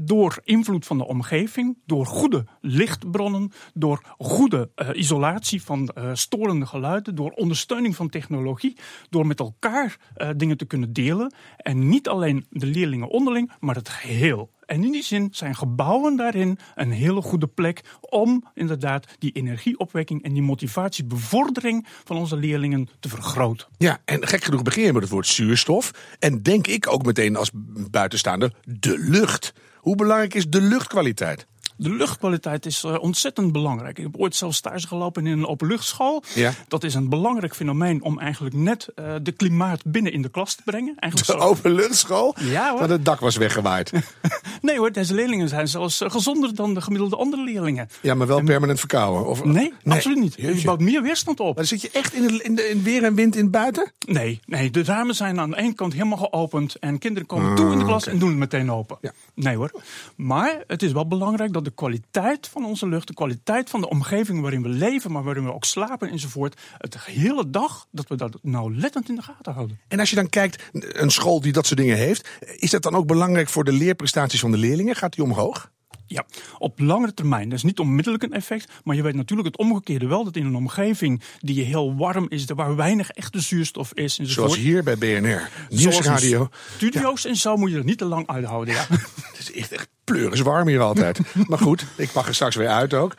Door 0.00 0.40
invloed 0.44 0.86
van 0.86 0.98
de 0.98 1.06
omgeving, 1.06 1.78
door 1.86 2.06
goede 2.06 2.44
lichtbronnen, 2.60 3.52
door 3.74 4.14
goede 4.18 4.70
uh, 4.76 4.88
isolatie 4.92 5.62
van 5.62 5.90
uh, 5.98 6.10
storende 6.12 6.66
geluiden, 6.66 7.14
door 7.14 7.30
ondersteuning 7.30 7.96
van 7.96 8.08
technologie, 8.08 8.76
door 9.10 9.26
met 9.26 9.40
elkaar 9.40 9.96
uh, 10.16 10.28
dingen 10.36 10.56
te 10.56 10.64
kunnen 10.64 10.92
delen. 10.92 11.34
En 11.56 11.88
niet 11.88 12.08
alleen 12.08 12.46
de 12.50 12.66
leerlingen 12.66 13.08
onderling, 13.08 13.52
maar 13.60 13.74
het 13.74 13.88
geheel. 13.88 14.50
En 14.66 14.84
in 14.84 14.92
die 14.92 15.02
zin 15.02 15.28
zijn 15.30 15.54
gebouwen 15.54 16.16
daarin 16.16 16.58
een 16.74 16.90
hele 16.90 17.22
goede 17.22 17.46
plek 17.46 17.80
om 18.00 18.44
inderdaad 18.54 19.06
die 19.18 19.32
energieopwekking 19.32 20.22
en 20.22 20.32
die 20.32 20.42
motivatiebevordering 20.42 21.86
van 22.04 22.16
onze 22.16 22.36
leerlingen 22.36 22.88
te 23.00 23.08
vergroten. 23.08 23.66
Ja, 23.78 23.98
en 24.04 24.26
gek 24.26 24.44
genoeg 24.44 24.62
begin 24.62 24.84
je 24.84 24.92
met 24.92 25.02
het 25.02 25.10
woord 25.10 25.26
zuurstof. 25.26 26.16
En 26.18 26.42
denk 26.42 26.66
ik 26.66 26.92
ook 26.92 27.04
meteen 27.04 27.36
als 27.36 27.50
buitenstaander 27.90 28.52
de 28.64 28.98
lucht. 28.98 29.52
Hoe 29.88 29.96
belangrijk 29.96 30.34
is 30.34 30.48
de 30.48 30.60
luchtkwaliteit? 30.60 31.46
De 31.80 31.90
luchtkwaliteit 31.90 32.66
is 32.66 32.84
uh, 32.84 32.98
ontzettend 33.00 33.52
belangrijk. 33.52 33.98
Ik 33.98 34.04
heb 34.04 34.16
ooit 34.16 34.36
zelf 34.36 34.54
stage 34.54 34.86
gelopen 34.86 35.26
in 35.26 35.32
een 35.38 35.46
openluchtschool. 35.46 36.22
Ja. 36.34 36.52
Dat 36.68 36.84
is 36.84 36.94
een 36.94 37.08
belangrijk 37.08 37.54
fenomeen 37.54 38.02
om 38.02 38.18
eigenlijk 38.18 38.54
net 38.54 38.88
uh, 38.94 39.14
de 39.22 39.32
klimaat 39.32 39.84
binnen 39.84 40.12
in 40.12 40.22
de 40.22 40.28
klas 40.28 40.54
te 40.54 40.62
brengen. 40.64 40.94
Eigenlijk 40.96 41.40
de 41.40 41.46
openluchtschool? 41.46 42.34
Ja 42.38 42.70
hoor. 42.70 42.78
Want 42.78 42.90
het 42.90 43.04
dak 43.04 43.20
was 43.20 43.36
weggewaaid. 43.36 43.92
nee 44.62 44.78
hoor, 44.78 44.92
deze 44.92 45.14
leerlingen 45.14 45.48
zijn 45.48 45.68
zelfs 45.68 46.00
uh, 46.00 46.10
gezonder 46.10 46.54
dan 46.54 46.74
de 46.74 46.80
gemiddelde 46.80 47.16
andere 47.16 47.42
leerlingen. 47.42 47.88
Ja, 48.00 48.14
maar 48.14 48.26
wel 48.26 48.38
en... 48.38 48.44
permanent 48.44 48.78
verkouden? 48.78 49.26
Of... 49.26 49.44
Nee, 49.44 49.72
nee, 49.82 49.96
absoluut 49.96 50.18
niet. 50.18 50.34
Jeetje. 50.34 50.58
Je 50.58 50.64
bouwt 50.64 50.80
meer 50.80 51.02
weerstand 51.02 51.40
op. 51.40 51.56
Maar 51.56 51.64
zit 51.64 51.80
je 51.80 51.90
echt 51.90 52.14
in, 52.14 52.26
de, 52.26 52.42
in, 52.42 52.54
de, 52.54 52.68
in 52.68 52.82
weer 52.82 53.04
en 53.04 53.14
wind 53.14 53.36
in 53.36 53.42
het 53.42 53.50
buiten? 53.50 53.92
Nee, 54.06 54.40
nee, 54.46 54.70
de 54.70 54.84
ramen 54.84 55.14
zijn 55.14 55.40
aan 55.40 55.50
de 55.50 55.56
ene 55.56 55.74
kant 55.74 55.92
helemaal 55.92 56.18
geopend. 56.18 56.74
En 56.74 56.98
kinderen 56.98 57.28
komen 57.28 57.54
toe 57.54 57.72
in 57.72 57.78
de 57.78 57.84
klas 57.84 58.02
okay. 58.02 58.14
en 58.14 58.20
doen 58.20 58.28
het 58.28 58.38
meteen 58.38 58.72
open. 58.72 58.98
Ja. 59.00 59.12
Nee 59.34 59.56
hoor. 59.56 59.70
Maar 60.16 60.64
het 60.66 60.82
is 60.82 60.92
wel 60.92 61.08
belangrijk 61.08 61.52
dat 61.52 61.64
de 61.68 61.74
kwaliteit 61.74 62.48
van 62.48 62.64
onze 62.64 62.88
lucht, 62.88 63.06
de 63.06 63.14
kwaliteit 63.14 63.70
van 63.70 63.80
de 63.80 63.88
omgeving 63.88 64.40
waarin 64.40 64.62
we 64.62 64.68
leven, 64.68 65.12
maar 65.12 65.22
waarin 65.22 65.44
we 65.44 65.52
ook 65.52 65.64
slapen 65.64 66.10
enzovoort, 66.10 66.60
het 66.78 67.04
hele 67.04 67.50
dag, 67.50 67.86
dat 67.90 68.08
we 68.08 68.16
dat 68.16 68.38
nauwlettend 68.42 69.08
in 69.08 69.14
de 69.14 69.22
gaten 69.22 69.52
houden. 69.52 69.78
En 69.88 70.00
als 70.00 70.10
je 70.10 70.16
dan 70.16 70.28
kijkt, 70.28 70.62
een 70.72 71.10
school 71.10 71.40
die 71.40 71.52
dat 71.52 71.66
soort 71.66 71.80
dingen 71.80 71.96
heeft, 71.96 72.28
is 72.56 72.70
dat 72.70 72.82
dan 72.82 72.94
ook 72.94 73.06
belangrijk 73.06 73.48
voor 73.48 73.64
de 73.64 73.72
leerprestaties 73.72 74.40
van 74.40 74.50
de 74.50 74.56
leerlingen? 74.56 74.96
Gaat 74.96 75.14
die 75.14 75.24
omhoog? 75.24 75.70
Ja, 76.08 76.26
op 76.58 76.80
langere 76.80 77.14
termijn. 77.14 77.48
Dat 77.48 77.58
is 77.58 77.64
niet 77.64 77.78
onmiddellijk 77.78 78.22
een 78.22 78.32
effect. 78.32 78.72
Maar 78.84 78.96
je 78.96 79.02
weet 79.02 79.14
natuurlijk 79.14 79.48
het 79.48 79.58
omgekeerde 79.58 80.06
wel. 80.06 80.24
Dat 80.24 80.36
in 80.36 80.46
een 80.46 80.56
omgeving 80.56 81.22
die 81.40 81.64
heel 81.64 81.96
warm 81.96 82.26
is, 82.28 82.44
waar 82.44 82.76
weinig 82.76 83.10
echte 83.10 83.40
zuurstof 83.40 83.92
is. 83.94 84.18
Enzovoort. 84.18 84.50
Zoals 84.50 84.66
hier 84.66 84.82
bij 84.82 84.98
BNR. 84.98 85.50
Nieuwsradio. 85.68 86.48
Studio's 86.76 87.22
ja. 87.22 87.28
en 87.28 87.36
zo 87.36 87.56
moet 87.56 87.70
je 87.70 87.76
er 87.76 87.84
niet 87.84 87.98
te 87.98 88.04
lang 88.04 88.26
uithouden. 88.26 88.74
Ja. 88.74 88.86
het 89.30 89.38
is 89.38 89.52
echt, 89.52 89.72
echt 89.72 89.88
pleuris 90.04 90.40
warm 90.40 90.68
hier 90.68 90.80
altijd. 90.80 91.20
maar 91.48 91.58
goed, 91.58 91.86
ik 91.96 92.12
mag 92.12 92.28
er 92.28 92.34
straks 92.34 92.56
weer 92.56 92.68
uit 92.68 92.94
ook. 92.94 93.14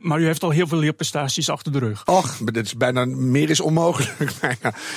Maar 0.00 0.20
u 0.20 0.24
heeft 0.24 0.42
al 0.42 0.50
heel 0.50 0.66
veel 0.66 0.78
leerprestaties 0.78 1.48
achter 1.48 1.72
de 1.72 1.78
rug. 1.78 2.06
Och, 2.06 2.36
dit 2.36 2.66
is 2.66 2.76
bijna 2.76 3.04
meer 3.04 3.50
is 3.50 3.60
onmogelijk. 3.60 4.32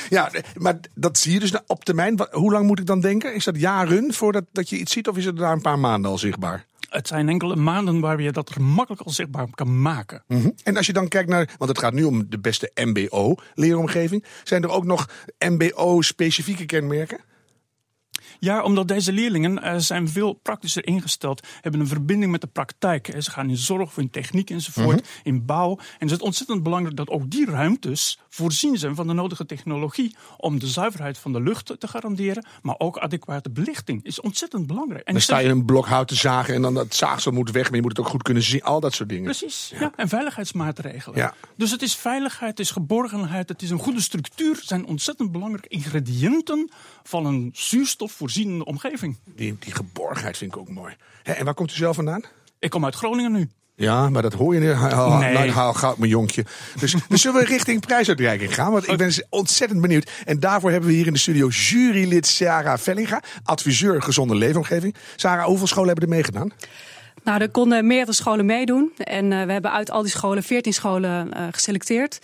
Ja, 0.09 0.31
maar 0.57 0.79
dat 0.95 1.17
zie 1.17 1.33
je 1.33 1.39
dus 1.39 1.53
op 1.67 1.85
termijn. 1.85 2.27
Hoe 2.31 2.51
lang 2.51 2.67
moet 2.67 2.79
ik 2.79 2.85
dan 2.85 2.99
denken? 2.99 3.35
Is 3.35 3.43
dat 3.43 3.59
jaren 3.59 4.13
voordat 4.13 4.45
dat 4.51 4.69
je 4.69 4.77
iets 4.77 4.93
ziet, 4.93 5.07
of 5.07 5.17
is 5.17 5.25
het 5.25 5.37
daar 5.37 5.51
een 5.51 5.61
paar 5.61 5.79
maanden 5.79 6.11
al 6.11 6.17
zichtbaar? 6.17 6.65
Het 6.91 7.07
zijn 7.07 7.29
enkele 7.29 7.55
maanden 7.55 7.99
waar 7.99 8.21
je 8.21 8.31
dat 8.31 8.51
gemakkelijk 8.51 9.01
al 9.01 9.11
zichtbaar 9.11 9.47
kan 9.51 9.81
maken. 9.81 10.23
-hmm. 10.27 10.53
En 10.63 10.77
als 10.77 10.85
je 10.85 10.93
dan 10.93 11.07
kijkt 11.07 11.29
naar, 11.29 11.49
want 11.57 11.69
het 11.69 11.79
gaat 11.79 11.93
nu 11.93 12.03
om 12.03 12.29
de 12.29 12.39
beste 12.39 12.71
MBO-leeromgeving. 12.75 14.25
Zijn 14.43 14.63
er 14.63 14.69
ook 14.69 14.85
nog 14.85 15.09
MBO-specifieke 15.39 16.65
kenmerken? 16.65 17.19
Ja, 18.43 18.63
omdat 18.63 18.87
deze 18.87 19.11
leerlingen 19.11 19.63
uh, 19.63 19.73
zijn 19.77 20.09
veel 20.09 20.33
praktischer 20.33 20.87
ingesteld, 20.87 21.47
hebben 21.61 21.81
een 21.81 21.87
verbinding 21.87 22.31
met 22.31 22.41
de 22.41 22.47
praktijk. 22.47 23.15
Ze 23.19 23.31
gaan 23.31 23.49
in 23.49 23.57
zorg, 23.57 23.97
in 23.97 24.09
techniek 24.09 24.49
enzovoort, 24.49 24.99
-hmm. 24.99 25.21
in 25.23 25.45
bouw. 25.45 25.77
En 25.77 26.07
het 26.07 26.11
is 26.11 26.17
ontzettend 26.17 26.63
belangrijk 26.63 26.95
dat 26.95 27.09
ook 27.09 27.29
die 27.29 27.45
ruimtes 27.45 28.19
voorzien 28.29 28.77
zijn 28.77 28.95
van 28.95 29.07
de 29.07 29.13
nodige 29.13 29.45
technologie 29.45 30.15
om 30.37 30.59
de 30.59 30.67
zuiverheid 30.67 31.17
van 31.17 31.33
de 31.33 31.41
lucht 31.41 31.79
te 31.79 31.87
garanderen, 31.87 32.45
maar 32.61 32.75
ook 32.77 32.97
adequate 32.97 33.49
belichting 33.49 34.05
is 34.05 34.21
ontzettend 34.21 34.67
belangrijk. 34.67 35.07
En 35.07 35.13
dan 35.13 35.21
sta 35.21 35.37
je 35.37 35.49
een 35.49 35.65
blok 35.65 35.87
hout 35.87 36.07
te 36.07 36.15
zagen 36.15 36.53
en 36.53 36.61
dan 36.61 36.73
dat 36.73 36.95
zaagsel 36.95 37.31
moet 37.31 37.51
weg, 37.51 37.65
maar 37.65 37.75
je 37.75 37.81
moet 37.81 37.97
het 37.97 38.05
ook 38.05 38.11
goed 38.11 38.23
kunnen 38.23 38.43
zien, 38.43 38.63
al 38.63 38.79
dat 38.79 38.93
soort 38.93 39.09
dingen. 39.09 39.23
Precies, 39.23 39.69
ja. 39.73 39.79
ja 39.79 39.91
en 39.95 40.07
veiligheidsmaatregelen. 40.07 41.17
Ja. 41.17 41.33
Dus 41.55 41.71
het 41.71 41.81
is 41.81 41.95
veiligheid, 41.95 42.57
het 42.57 42.59
is 42.59 42.71
geborgenheid, 42.71 43.49
het 43.49 43.61
is 43.61 43.69
een 43.69 43.79
goede 43.79 44.01
structuur, 44.01 44.59
zijn 44.61 44.85
ontzettend 44.85 45.31
belangrijke 45.31 45.67
ingrediënten 45.67 46.71
van 47.03 47.25
een 47.25 47.49
zuurstof 47.53 48.11
voorzienende 48.31 48.65
omgeving. 48.65 49.17
Die, 49.35 49.55
die 49.59 49.73
geborgenheid 49.75 50.37
vind 50.37 50.53
ik 50.53 50.59
ook 50.59 50.69
mooi. 50.69 50.95
Hè, 51.23 51.33
en 51.33 51.45
waar 51.45 51.53
komt 51.53 51.71
u 51.71 51.75
zelf 51.75 51.95
vandaan? 51.95 52.21
Ik 52.59 52.69
kom 52.69 52.85
uit 52.85 52.95
Groningen 52.95 53.31
nu. 53.31 53.49
Ja, 53.75 54.09
maar 54.09 54.21
dat 54.21 54.33
hoor 54.33 54.53
je 54.53 54.59
niet. 54.59 54.71
Haal, 54.71 55.17
Nee. 55.17 55.33
nou, 55.33 55.49
haal 55.49 55.73
goud, 55.73 55.97
mijn 55.97 56.11
jonkje. 56.11 56.45
Dus, 56.79 56.95
dus 57.09 57.21
zullen 57.21 57.41
we 57.41 57.47
richting 57.47 57.79
prijsuitreiking 57.85 58.55
gaan? 58.55 58.71
Want 58.71 58.87
ik 58.87 58.97
ben 58.97 59.25
ontzettend 59.29 59.81
benieuwd. 59.81 60.11
En 60.25 60.39
daarvoor 60.39 60.71
hebben 60.71 60.89
we 60.89 60.95
hier 60.95 61.07
in 61.07 61.13
de 61.13 61.19
studio 61.19 61.47
jurylid 61.47 62.27
Sarah 62.27 62.77
Vellinga, 62.77 63.21
adviseur 63.43 64.01
gezonde 64.01 64.35
leefomgeving. 64.35 64.95
Sarah, 65.15 65.45
hoeveel 65.45 65.67
scholen 65.67 65.89
hebben 65.89 66.05
er 66.09 66.15
meegedaan? 66.15 66.51
Nou, 67.23 67.41
er 67.41 67.49
konden 67.49 67.87
meerdere 67.87 68.13
scholen 68.13 68.45
meedoen. 68.45 68.91
En 68.97 69.31
uh, 69.31 69.43
we 69.45 69.51
hebben 69.51 69.71
uit 69.71 69.91
al 69.91 70.01
die 70.01 70.11
scholen 70.11 70.43
14 70.43 70.73
scholen 70.73 71.27
uh, 71.33 71.47
geselecteerd. 71.51 72.19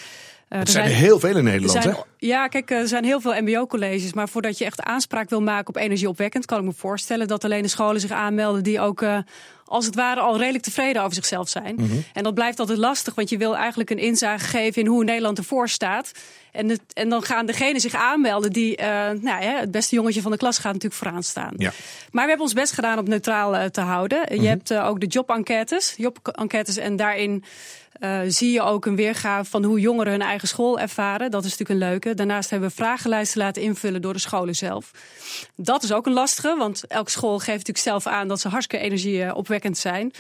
Uh, 0.50 0.60
er 0.60 0.68
zijn 0.68 0.86
er 0.86 0.96
heel 0.96 1.20
veel 1.20 1.38
in 1.38 1.44
Nederland, 1.44 1.84
zijn, 1.84 1.96
hè? 1.96 2.02
Ja, 2.18 2.48
kijk, 2.48 2.72
er 2.72 2.88
zijn 2.88 3.04
heel 3.04 3.22
veel 3.22 3.42
mbo-colleges. 3.42 4.14
Maar 4.14 4.30
voordat 4.30 4.58
je 4.58 4.66
echt 4.66 4.82
aanspraak 4.82 5.30
wil 5.30 5.42
maken 5.42 5.68
op 5.68 5.76
energieopwekkend... 5.76 6.46
kan 6.46 6.60
ik 6.60 6.64
me 6.66 6.74
voorstellen 6.74 7.28
dat 7.28 7.44
alleen 7.44 7.62
de 7.62 7.68
scholen 7.68 8.02
zich 8.02 8.12
aanmelden... 8.12 8.64
die 8.64 8.80
ook 8.80 9.02
uh, 9.02 9.18
als 9.66 9.86
het 9.86 9.96
ware 9.96 10.20
al 10.20 10.38
redelijk 10.38 10.64
tevreden 10.64 11.02
over 11.02 11.14
zichzelf 11.14 11.50
zijn. 11.50 11.76
Mhm. 11.76 11.84
Mm 11.84 11.90
-hmm. 11.90 12.04
En 12.14 12.24
dat 12.24 12.34
blijft 12.34 12.60
altijd 12.60 12.78
lastig, 12.78 13.16
want 13.16 13.30
je 13.30 13.38
wil 13.38 13.56
eigenlijk 13.58 13.90
een 13.90 14.00
inzage 14.00 14.46
geven... 14.46 14.82
in 14.82 14.88
hoe 14.88 15.04
Nederland 15.04 15.38
ervoor 15.38 15.70
staat. 15.70 16.12
En, 16.58 16.70
het, 16.70 16.82
en 16.94 17.10
dan 17.10 17.24
gaan 17.24 17.46
degenen 17.46 17.82
zich 17.82 17.94
aanmelden 17.94 18.52
die... 18.52 18.78
Uh, 18.82 18.86
nou 19.10 19.44
ja, 19.44 19.60
het 19.60 19.72
beste 19.72 19.96
jongetje 19.96 20.22
van 20.22 20.32
de 20.32 20.38
klas 20.38 20.58
gaat 20.58 20.74
natuurlijk 20.74 21.02
vooraan 21.02 21.24
staan. 21.24 21.54
Ja. 21.58 21.72
Maar 22.12 22.24
we 22.24 22.30
hebben 22.30 22.46
ons 22.46 22.54
best 22.54 22.74
gedaan 22.74 23.00
om 23.00 23.10
neutraal 23.10 23.56
uh, 23.56 23.64
te 23.64 23.82
houden. 23.82 24.18
Mm 24.18 24.26
-hmm. 24.28 24.42
Je 24.42 24.48
hebt 24.48 24.72
uh, 24.72 24.88
ook 24.88 25.00
de 25.00 25.06
jobenquêtes. 25.06 25.94
Jobenquêtes 25.98 26.78
en 26.78 26.96
daarin... 26.96 27.44
Uh, 28.00 28.20
zie 28.28 28.52
je 28.52 28.62
ook 28.62 28.86
een 28.86 28.96
weergave 28.96 29.50
van 29.50 29.64
hoe 29.64 29.80
jongeren 29.80 30.12
hun 30.12 30.22
eigen 30.22 30.48
school 30.48 30.80
ervaren. 30.80 31.32
Dat 31.32 31.46
is 31.46 31.58
natuurlijk 31.58 31.80
een 31.80 31.90
leuke. 31.90 32.14
Daarnaast 32.14 32.50
hebben 32.50 32.70
we 32.70 32.76
vragenlijsten 32.76 33.42
laten 33.42 33.62
invullen 33.62 34.02
door 34.02 34.14
de 34.14 34.20
scholen 34.20 34.56
zelf. 34.56 34.92
Dat 35.56 35.84
is 35.84 35.92
ook 35.92 36.06
een 36.06 36.14
lastige, 36.14 36.56
want 36.58 36.84
elke 36.88 37.12
school 37.12 37.38
geeft 37.38 37.48
natuurlijk 37.48 37.78
zelf 37.78 38.08
aan 38.08 38.28
dat 38.28 38.40
ze 38.40 38.48
hartstikke 38.48 38.86
energieopwekkend 38.86 39.78
zijn. 39.78 40.12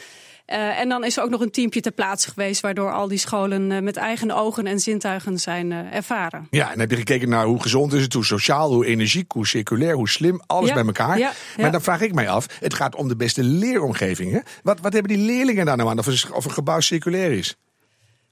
Uh, 0.51 0.79
en 0.79 0.89
dan 0.89 1.03
is 1.03 1.17
er 1.17 1.23
ook 1.23 1.29
nog 1.29 1.41
een 1.41 1.51
teampje 1.51 1.81
ter 1.81 1.91
plaatse 1.91 2.29
geweest, 2.29 2.61
waardoor 2.61 2.93
al 2.93 3.07
die 3.07 3.17
scholen 3.17 3.71
uh, 3.71 3.79
met 3.79 3.97
eigen 3.97 4.31
ogen 4.31 4.67
en 4.67 4.79
zintuigen 4.79 5.39
zijn 5.39 5.71
uh, 5.71 5.93
ervaren. 5.93 6.47
Ja, 6.51 6.71
en 6.71 6.79
heb 6.79 6.89
je 6.89 6.95
gekeken 6.95 7.29
naar 7.29 7.45
hoe 7.45 7.61
gezond 7.61 7.93
is 7.93 8.01
het, 8.01 8.13
hoe 8.13 8.25
sociaal, 8.25 8.73
hoe 8.73 8.85
energiek, 8.85 9.31
hoe 9.31 9.47
circulair, 9.47 9.95
hoe 9.95 10.09
slim, 10.09 10.41
alles 10.45 10.67
ja, 10.67 10.73
bij 10.73 10.85
elkaar. 10.85 11.17
Ja, 11.17 11.31
ja. 11.55 11.61
Maar 11.61 11.71
dan 11.71 11.81
vraag 11.81 12.01
ik 12.01 12.13
mij 12.13 12.29
af, 12.29 12.45
het 12.59 12.73
gaat 12.73 12.95
om 12.95 13.07
de 13.07 13.15
beste 13.15 13.43
leeromgeving. 13.43 14.31
Hè? 14.31 14.39
Wat, 14.63 14.79
wat 14.79 14.93
hebben 14.93 15.17
die 15.17 15.25
leerlingen 15.25 15.65
daar 15.65 15.77
nou 15.77 15.89
aan, 15.89 15.99
of 15.99 16.07
een, 16.07 16.33
of 16.33 16.45
een 16.45 16.51
gebouw 16.51 16.79
circulair 16.79 17.31
is? 17.31 17.55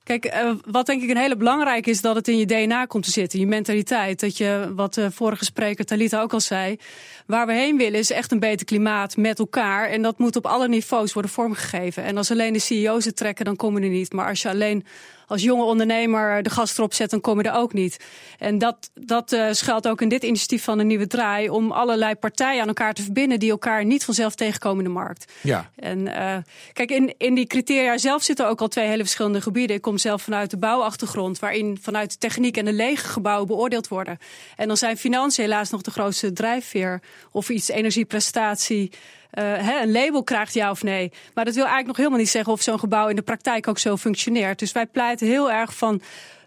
Kijk, 0.05 0.25
uh, 0.25 0.51
wat 0.65 0.85
denk 0.85 1.01
ik 1.01 1.09
een 1.09 1.17
hele 1.17 1.37
belangrijke 1.37 1.89
is 1.89 2.01
dat 2.01 2.15
het 2.15 2.27
in 2.27 2.37
je 2.37 2.45
DNA 2.45 2.85
komt 2.85 3.03
te 3.03 3.11
zitten. 3.11 3.39
Je 3.39 3.47
mentaliteit. 3.47 4.19
Dat 4.19 4.37
je, 4.37 4.71
wat 4.75 4.93
de 4.93 5.11
vorige 5.11 5.45
spreker 5.45 5.85
Talita 5.85 6.21
ook 6.21 6.33
al 6.33 6.39
zei. 6.39 6.77
Waar 7.25 7.47
we 7.47 7.53
heen 7.53 7.77
willen 7.77 7.99
is 7.99 8.11
echt 8.11 8.31
een 8.31 8.39
beter 8.39 8.65
klimaat 8.65 9.17
met 9.17 9.39
elkaar. 9.39 9.89
En 9.89 10.01
dat 10.01 10.17
moet 10.17 10.35
op 10.35 10.45
alle 10.45 10.67
niveaus 10.67 11.13
worden 11.13 11.31
vormgegeven. 11.31 12.03
En 12.03 12.17
als 12.17 12.31
alleen 12.31 12.53
de 12.53 12.59
CEO's 12.59 13.05
het 13.05 13.15
trekken, 13.15 13.45
dan 13.45 13.55
komen 13.55 13.81
we 13.81 13.87
er 13.87 13.93
niet. 13.93 14.13
Maar 14.13 14.27
als 14.27 14.41
je 14.41 14.49
alleen 14.49 14.85
als 15.27 15.41
jonge 15.41 15.63
ondernemer 15.63 16.43
de 16.43 16.49
gas 16.49 16.77
erop 16.77 16.93
zet, 16.93 17.09
dan 17.09 17.21
kom 17.21 17.41
je 17.41 17.49
er 17.49 17.55
ook 17.55 17.73
niet. 17.73 17.97
En 18.39 18.57
dat, 18.57 18.91
dat 18.93 19.31
uh, 19.31 19.47
schuilt 19.51 19.87
ook 19.87 20.01
in 20.01 20.09
dit 20.09 20.23
initiatief 20.23 20.63
van 20.63 20.77
de 20.77 20.83
Nieuwe 20.83 21.07
Draai... 21.07 21.49
om 21.49 21.71
allerlei 21.71 22.15
partijen 22.15 22.61
aan 22.61 22.67
elkaar 22.67 22.93
te 22.93 23.01
verbinden... 23.01 23.39
die 23.39 23.51
elkaar 23.51 23.85
niet 23.85 24.05
vanzelf 24.05 24.35
tegenkomen 24.35 24.77
in 24.77 24.83
de 24.83 24.99
markt. 24.99 25.31
Ja. 25.41 25.69
En 25.75 25.99
uh, 25.99 26.35
kijk, 26.73 26.91
in, 26.91 27.13
in 27.17 27.35
die 27.35 27.47
criteria 27.47 27.97
zelf 27.97 28.23
zitten 28.23 28.47
ook 28.47 28.61
al 28.61 28.67
twee 28.67 28.87
hele 28.87 29.03
verschillende 29.03 29.41
gebieden. 29.41 29.75
Ik 29.75 29.81
kom 29.81 29.97
zelf 29.97 30.21
vanuit 30.21 30.49
de 30.49 30.57
bouwachtergrond... 30.57 31.39
waarin 31.39 31.77
vanuit 31.81 32.11
de 32.11 32.17
techniek 32.17 32.57
en 32.57 32.65
de 32.65 32.73
lege 32.73 33.07
gebouwen 33.07 33.47
beoordeeld 33.47 33.87
worden. 33.87 34.17
En 34.55 34.67
dan 34.67 34.77
zijn 34.77 34.97
financiën 34.97 35.43
helaas 35.43 35.69
nog 35.69 35.81
de 35.81 35.91
grootste 35.91 36.33
drijfveer... 36.33 37.01
of 37.31 37.49
iets 37.49 37.69
energieprestatie... 37.69 38.91
Hè, 39.41 39.81
een 39.81 39.91
label 39.91 40.23
krijgt 40.23 40.53
ja 40.53 40.71
of 40.71 40.83
nee. 40.83 41.11
Maar 41.33 41.45
dat 41.45 41.53
wil 41.53 41.63
eigenlijk 41.63 41.87
nog 41.87 41.97
helemaal 41.97 42.19
niet 42.19 42.29
zeggen 42.29 42.53
of 42.53 42.61
zo'n 42.61 42.79
gebouw 42.79 43.07
in 43.07 43.15
de 43.15 43.21
praktijk 43.21 43.67
ook 43.67 43.79
zo 43.79 43.97
functioneert. 43.97 44.59
Dus 44.59 44.71
wij 44.71 44.85
pleiten 44.85 45.27
heel 45.27 45.51
erg 45.51 45.75
van 45.75 46.01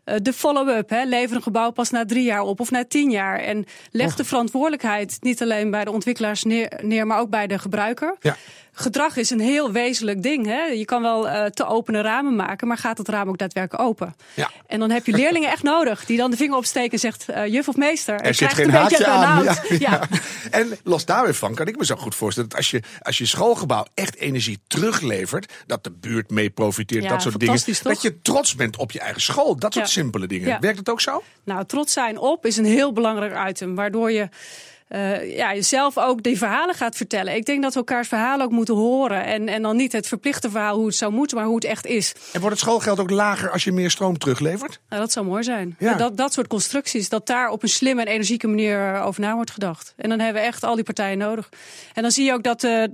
uh, 0.05 0.15
de 0.23 0.33
follow-up. 0.33 0.91
Lever 1.05 1.37
een 1.37 1.43
gebouw 1.43 1.71
pas 1.71 1.91
na 1.91 2.05
drie 2.05 2.25
jaar 2.25 2.43
op 2.43 2.61
of 2.61 2.71
na 2.71 2.85
tien 2.85 3.11
jaar. 3.11 3.39
En 3.39 3.65
leg 3.91 4.15
de 4.15 4.25
verantwoordelijkheid 4.25 5.19
niet 5.21 5.43
alleen 5.43 5.71
bij 5.71 5.85
de 5.85 5.91
ontwikkelaars 5.91 6.45
neer, 6.45 6.81
neer 6.83 7.07
maar 7.07 7.19
ook 7.19 7.31
bij 7.31 7.47
de 7.47 7.59
gebruiker. 7.59 8.17
Ja. 8.21 8.37
Gedrag 8.79 9.17
is 9.17 9.31
een 9.31 9.41
heel 9.41 9.73
wezenlijk 9.73 10.23
ding. 10.23 10.47
Hè? 10.47 10.63
Je 10.63 10.85
kan 10.85 11.03
wel 11.03 11.27
uh, 11.27 11.45
te 11.45 11.67
opene 11.67 12.01
ramen 12.01 12.37
maken, 12.37 12.69
maar 12.69 12.79
gaat 12.79 12.99
het 12.99 13.09
raam 13.09 13.29
ook 13.29 13.39
daadwerkelijk 13.39 13.89
open? 13.89 14.15
Ja. 14.35 14.51
En 14.67 14.79
dan 14.79 14.91
heb 14.91 15.07
je 15.07 15.13
leerlingen 15.13 15.51
echt 15.51 15.63
nodig 15.63 16.05
die 16.05 16.17
dan 16.17 16.31
de 16.31 16.37
vinger 16.37 16.57
opsteken 16.57 16.93
en 16.93 16.99
zegt: 16.99 17.27
uh, 17.31 17.47
juf 17.47 17.69
of 17.69 17.77
meester. 17.77 18.21
Er 18.21 18.35
zit 18.35 18.55
geen 18.55 18.71
haakje 18.71 19.07
aan. 19.07 19.27
Ja, 19.49 19.57
ja. 19.79 20.01
En 20.51 20.79
los 20.85 21.05
daar 21.05 21.25
weer 21.25 21.35
van 21.35 21.55
kan 21.55 21.67
ik 21.67 21.77
me 21.77 21.85
zo 21.85 21.97
goed 21.97 22.15
voorstellen 22.15 22.49
dat 22.49 22.59
als 22.59 22.71
je, 22.71 22.83
als 23.03 23.19
je 23.19 23.27
schoolgebouw 23.27 23.87
echt 23.95 24.17
energie 24.17 24.59
teruglevert, 24.67 25.53
dat 25.67 25.85
de 25.85 25.91
buurt 25.91 26.31
mee 26.31 26.51
profiteert, 26.51 27.09
dat 27.09 27.23
soort 27.23 27.41
dingen. 27.41 27.65
Toch? 27.65 27.79
Dat 27.79 28.03
je 28.03 28.21
trots 28.21 28.55
bent 28.55 28.77
op 28.77 28.91
je 28.91 29.01
eigen 29.01 29.23
school. 29.23 29.57
Dat 29.57 29.73
soort 29.75 29.89
simpele 29.89 30.27
dingen. 30.27 30.61
Werkt 30.61 30.79
het 30.79 30.91
ook 30.91 31.01
zo? 31.01 31.23
Nou, 31.45 31.65
trots 31.65 31.93
zijn 31.93 32.19
op 32.19 32.47
is 32.47 32.57
een 32.57 32.65
heel 32.65 32.93
belangrijk 32.93 33.49
item, 33.49 33.75
waardoor 33.75 34.13
je 34.13 34.29
uh, 34.89 35.37
ja, 35.37 35.55
jezelf 35.55 35.99
ook 35.99 36.23
die 36.23 36.39
verhalen 36.39 36.75
gaat 36.75 36.97
vertellen. 36.97 37.35
Ik 37.35 37.45
denk 37.45 37.63
dat 37.63 37.73
we 37.73 37.79
elkaars 37.79 38.09
verhalen 38.09 38.47
ook 38.47 38.53
moeten 38.53 38.75
horen. 38.75 39.25
En, 39.25 39.49
en 39.49 39.63
dan 39.63 39.77
niet 39.77 39.93
het 39.93 40.09
verplichte 40.09 40.51
verhaal 40.51 40.77
hoe 40.77 40.87
het 40.87 40.95
zou 40.95 41.13
moeten, 41.13 41.37
maar 41.37 41.47
hoe 41.47 41.55
het 41.55 41.65
echt 41.65 41.87
is. 41.87 42.15
En 42.33 42.41
wordt 42.41 42.57
het 42.57 42.65
schoolgeld 42.65 43.01
ook 43.01 43.11
lager 43.11 43.51
als 43.51 43.65
je 43.65 43.73
meer 43.73 43.91
stroom 43.91 44.19
teruglevert? 44.19 44.81
Nou, 44.89 45.03
dat 45.03 45.13
zou 45.13 45.27
mooi 45.27 45.43
zijn. 45.43 45.77
Ja. 45.79 45.95
Dat, 45.95 46.17
dat 46.17 46.33
soort 46.33 46.47
constructies, 46.47 47.09
dat 47.09 47.27
daar 47.27 47.51
op 47.51 47.63
een 47.63 47.69
slimme 47.69 48.03
en 48.03 48.09
energieke 48.09 48.49
manier 48.49 49.01
over 49.01 49.21
na 49.21 49.35
wordt 49.35 49.51
gedacht. 49.51 49.95
En 49.97 50.09
dan 50.09 50.19
hebben 50.19 50.43
we 50.43 50.49
echt 50.49 50.65
al 50.65 50.75
die 50.75 50.85
partijen 50.85 51.19
nodig. 51.19 51.49
En 51.95 52.03
dan 52.03 52.11
zie 52.11 52.25
je 52.25 52.33
ook 52.33 52.43
dat 52.43 52.63
uh, 52.63 52.85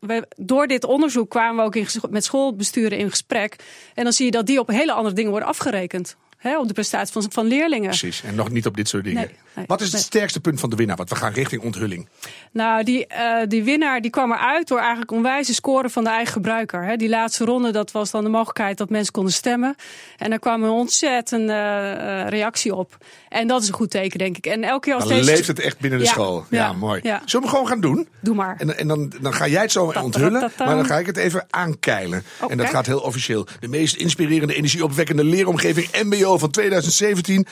we, 0.00 0.26
door 0.36 0.66
dit 0.66 0.84
onderzoek 0.84 1.30
kwamen 1.30 1.56
we 1.56 1.62
ook 1.62 1.76
in, 1.76 1.86
met 2.10 2.24
schoolbesturen 2.24 2.98
in 2.98 3.10
gesprek. 3.10 3.56
En 3.94 4.04
dan 4.04 4.12
zie 4.12 4.24
je 4.24 4.30
dat 4.30 4.46
die 4.46 4.58
op 4.58 4.68
hele 4.68 4.92
andere 4.92 5.14
dingen 5.14 5.30
worden 5.30 5.48
afgerekend 5.48 6.16
hè, 6.42 6.58
op 6.58 6.68
de 6.68 6.74
prestatie 6.74 7.12
van, 7.12 7.32
van 7.32 7.46
leerlingen. 7.46 7.88
Precies, 7.88 8.22
en 8.22 8.34
nog 8.34 8.50
niet 8.50 8.66
op 8.66 8.76
dit 8.76 8.88
soort 8.88 9.04
dingen. 9.04 9.30
Wat 9.66 9.80
is 9.80 9.92
het 9.92 10.00
sterkste 10.00 10.40
punt 10.40 10.60
van 10.60 10.70
de 10.70 10.76
winnaar? 10.76 10.96
Want 10.96 11.08
we 11.08 11.16
gaan 11.16 11.32
richting 11.32 11.62
onthulling. 11.62 12.08
Nou, 12.52 12.84
die, 12.84 13.06
uh, 13.12 13.42
die 13.48 13.64
winnaar 13.64 14.00
die 14.00 14.10
kwam 14.10 14.32
eruit 14.32 14.68
door 14.68 14.78
eigenlijk 14.78 15.10
onwijze 15.10 15.54
scoren 15.54 15.90
van 15.90 16.04
de 16.04 16.10
eigen 16.10 16.32
gebruiker. 16.32 16.84
Hè. 16.84 16.96
Die 16.96 17.08
laatste 17.08 17.44
ronde, 17.44 17.70
dat 17.70 17.92
was 17.92 18.10
dan 18.10 18.24
de 18.24 18.30
mogelijkheid 18.30 18.78
dat 18.78 18.90
mensen 18.90 19.12
konden 19.12 19.32
stemmen. 19.32 19.76
En 20.18 20.30
daar 20.30 20.38
kwam 20.38 20.62
een 20.62 20.70
ontzettende 20.70 21.52
uh, 21.52 22.28
reactie 22.28 22.74
op. 22.74 22.96
En 23.28 23.46
dat 23.46 23.62
is 23.62 23.68
een 23.68 23.74
goed 23.74 23.90
teken, 23.90 24.18
denk 24.18 24.36
ik. 24.36 24.46
En 24.46 24.64
elke 24.64 24.80
keer 24.80 24.94
als 24.94 25.04
dan 25.04 25.16
deze... 25.16 25.30
leeft 25.30 25.46
het 25.46 25.60
echt 25.60 25.78
binnen 25.78 25.98
de 25.98 26.06
school. 26.06 26.46
Ja, 26.50 26.72
mooi. 26.72 27.00
Zullen 27.24 27.46
we 27.46 27.52
gewoon 27.52 27.66
gaan 27.66 27.80
doen? 27.80 28.08
Doe 28.20 28.34
maar. 28.34 28.56
En, 28.58 28.78
en 28.78 28.88
dan, 28.88 29.12
dan 29.20 29.34
ga 29.34 29.46
jij 29.46 29.62
het 29.62 29.72
zo 29.72 29.92
onthullen, 30.02 30.50
maar 30.58 30.76
dan 30.76 30.86
ga 30.86 30.98
ik 30.98 31.06
het 31.06 31.16
even 31.16 31.46
aankeilen. 31.50 32.24
En 32.48 32.56
dat 32.56 32.68
gaat 32.68 32.86
heel 32.86 33.00
officieel. 33.00 33.46
De 33.60 33.68
meest 33.68 33.96
inspirerende, 33.96 34.54
energieopwekkende 34.54 35.24
leeromgeving 35.24 35.88
MBO 36.02 36.31
van 36.38 36.50
2017 36.50 37.46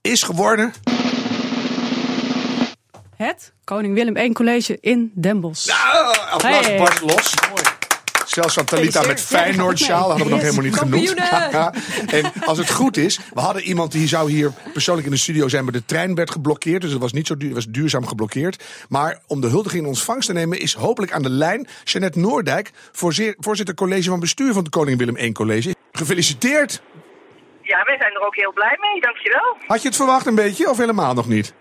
is 0.00 0.22
geworden... 0.22 0.72
Het 3.16 3.52
Koning 3.64 3.94
Willem 3.94 4.16
I 4.16 4.32
College 4.32 4.78
in 4.80 5.12
Den 5.14 5.40
Bosch. 5.40 5.66
Nou, 5.66 6.16
applaus 6.30 6.66
hey. 6.66 6.78
los. 6.78 7.34
Mooi. 7.48 7.62
Zelfs 8.26 8.54
van 8.54 8.64
Talita 8.64 9.06
met 9.06 9.20
Feyenoord 9.20 9.78
sjaal 9.78 10.08
hadden 10.08 10.26
we 10.26 10.32
nog 10.32 10.40
helemaal 10.40 10.64
niet 10.64 10.76
genoemd. 10.76 11.14
en 12.16 12.32
als 12.44 12.58
het 12.58 12.70
goed 12.70 12.96
is, 12.96 13.20
we 13.34 13.40
hadden 13.40 13.62
iemand 13.62 13.92
die 13.92 14.08
zou 14.08 14.30
hier 14.30 14.52
persoonlijk 14.72 15.06
in 15.06 15.12
de 15.12 15.18
studio 15.18 15.48
zijn, 15.48 15.64
maar 15.64 15.72
de 15.72 15.84
trein 15.84 16.14
werd 16.14 16.30
geblokkeerd. 16.30 16.82
Dus 16.82 16.90
het 16.90 17.00
was 17.00 17.12
niet 17.12 17.26
zo 17.26 17.36
duur, 17.36 17.54
was 17.54 17.66
duurzaam 17.66 18.06
geblokkeerd. 18.06 18.64
Maar 18.88 19.20
om 19.26 19.40
de 19.40 19.48
huldiging 19.48 19.82
in 19.82 19.88
ontvangst 19.88 20.26
te 20.26 20.32
nemen, 20.34 20.60
is 20.60 20.74
hopelijk 20.74 21.12
aan 21.12 21.22
de 21.22 21.30
lijn 21.30 21.68
Jeannette 21.84 22.18
Noordijk, 22.18 22.70
voorzitter 23.40 23.74
college 23.74 24.10
van 24.10 24.20
bestuur 24.20 24.52
van 24.52 24.62
het 24.62 24.72
Koning 24.72 24.98
Willem 24.98 25.16
I 25.16 25.32
College. 25.32 25.74
Gefeliciteerd! 25.92 26.82
Ja, 27.72 27.84
wij 27.84 27.96
zijn 27.98 28.14
er 28.14 28.26
ook 28.26 28.36
heel 28.36 28.52
blij 28.52 28.76
mee, 28.80 29.00
dankjewel. 29.00 29.56
Had 29.66 29.82
je 29.82 29.88
het 29.88 29.96
verwacht 29.96 30.26
een 30.26 30.34
beetje 30.34 30.70
of 30.70 30.78
helemaal 30.78 31.14
nog 31.14 31.28
niet? 31.28 31.54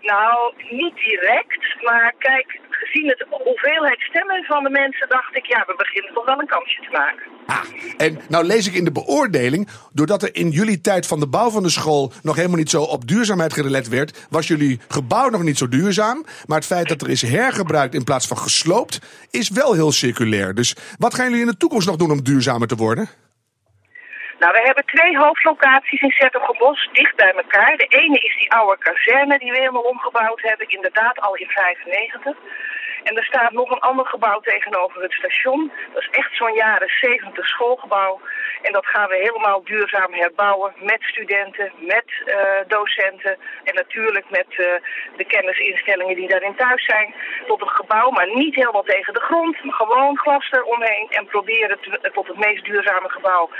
Nou, 0.00 0.54
niet 0.70 0.94
direct, 0.94 1.82
maar 1.82 2.14
kijk, 2.18 2.60
gezien 2.70 3.08
het 3.08 3.26
hoeveelheid 3.30 4.00
stemmen 4.00 4.44
van 4.44 4.62
de 4.62 4.70
mensen 4.70 5.08
dacht 5.08 5.36
ik, 5.36 5.46
ja, 5.46 5.64
we 5.66 5.74
beginnen 5.76 6.14
toch 6.14 6.24
wel 6.24 6.40
een 6.40 6.46
kansje 6.46 6.80
te 6.82 6.90
maken. 6.90 7.26
Ah, 7.46 7.64
en 7.96 8.20
nou 8.28 8.44
lees 8.44 8.66
ik 8.66 8.74
in 8.74 8.84
de 8.84 8.92
beoordeling, 8.92 9.68
doordat 9.92 10.22
er 10.22 10.34
in 10.34 10.50
jullie 10.50 10.80
tijd 10.80 11.06
van 11.06 11.20
de 11.20 11.28
bouw 11.28 11.50
van 11.50 11.62
de 11.62 11.68
school 11.68 12.12
nog 12.22 12.36
helemaal 12.36 12.58
niet 12.58 12.70
zo 12.70 12.82
op 12.82 13.08
duurzaamheid 13.08 13.52
gelet 13.52 13.88
werd, 13.88 14.26
was 14.30 14.46
jullie 14.46 14.80
gebouw 14.88 15.28
nog 15.28 15.42
niet 15.42 15.58
zo 15.58 15.68
duurzaam. 15.68 16.24
Maar 16.46 16.58
het 16.58 16.66
feit 16.66 16.88
dat 16.88 17.02
er 17.02 17.10
is 17.10 17.22
hergebruikt 17.22 17.94
in 17.94 18.04
plaats 18.04 18.26
van 18.26 18.38
gesloopt, 18.38 18.98
is 19.30 19.48
wel 19.48 19.72
heel 19.72 19.92
circulair. 19.92 20.54
Dus 20.54 20.76
wat 20.98 21.14
gaan 21.14 21.24
jullie 21.24 21.40
in 21.40 21.50
de 21.50 21.56
toekomst 21.56 21.86
nog 21.86 21.96
doen 21.96 22.10
om 22.10 22.22
duurzamer 22.22 22.68
te 22.68 22.76
worden? 22.76 23.08
Nou, 24.38 24.52
we 24.52 24.60
hebben 24.64 24.84
twee 24.84 25.18
hoofdlocaties 25.18 26.00
in 26.00 26.10
Zettergebos, 26.10 26.88
dicht 26.92 27.16
bij 27.16 27.32
elkaar. 27.32 27.76
De 27.76 27.86
ene 27.88 28.18
is 28.18 28.36
die 28.36 28.52
oude 28.52 28.78
kazerne 28.78 29.38
die 29.38 29.50
we 29.50 29.58
helemaal 29.58 29.82
omgebouwd 29.82 30.40
hebben, 30.42 30.68
inderdaad 30.68 31.20
al 31.20 31.34
in 31.34 31.48
95. 31.48 32.36
En 33.04 33.16
er 33.16 33.24
staat 33.24 33.52
nog 33.52 33.70
een 33.70 33.88
ander 33.90 34.06
gebouw 34.06 34.40
tegenover 34.40 35.02
het 35.02 35.12
station. 35.12 35.72
Dat 35.92 36.02
is 36.02 36.08
echt 36.10 36.36
zo'n 36.36 36.54
jaren 36.54 36.88
70 37.00 37.46
schoolgebouw. 37.46 38.20
En 38.62 38.72
dat 38.72 38.86
gaan 38.86 39.08
we 39.08 39.16
helemaal 39.16 39.64
duurzaam 39.64 40.12
herbouwen 40.12 40.72
met 40.78 41.02
studenten, 41.02 41.72
met 41.78 42.04
uh, 42.26 42.34
docenten 42.68 43.36
en 43.64 43.74
natuurlijk 43.74 44.30
met 44.30 44.46
uh, 44.50 44.66
de 45.16 45.24
kennisinstellingen 45.24 46.16
die 46.16 46.28
daarin 46.28 46.54
thuis 46.56 46.84
zijn. 46.84 47.14
Tot 47.46 47.60
een 47.60 47.68
gebouw, 47.68 48.10
maar 48.10 48.34
niet 48.34 48.54
helemaal 48.54 48.82
tegen 48.82 49.14
de 49.14 49.20
grond. 49.20 49.64
Maar 49.64 49.74
gewoon 49.74 50.18
glas 50.18 50.50
eromheen 50.50 51.06
en 51.10 51.26
proberen 51.26 51.78
tot 52.12 52.26
het 52.26 52.38
meest 52.38 52.64
duurzame 52.64 53.08
gebouw 53.08 53.50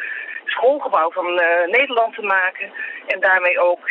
schoolgebouw 0.45 1.11
van 1.11 1.27
uh, 1.27 1.77
Nederland 1.79 2.15
te 2.15 2.23
maken. 2.23 2.73
En 3.07 3.21
daarmee 3.21 3.61
ook 3.61 3.83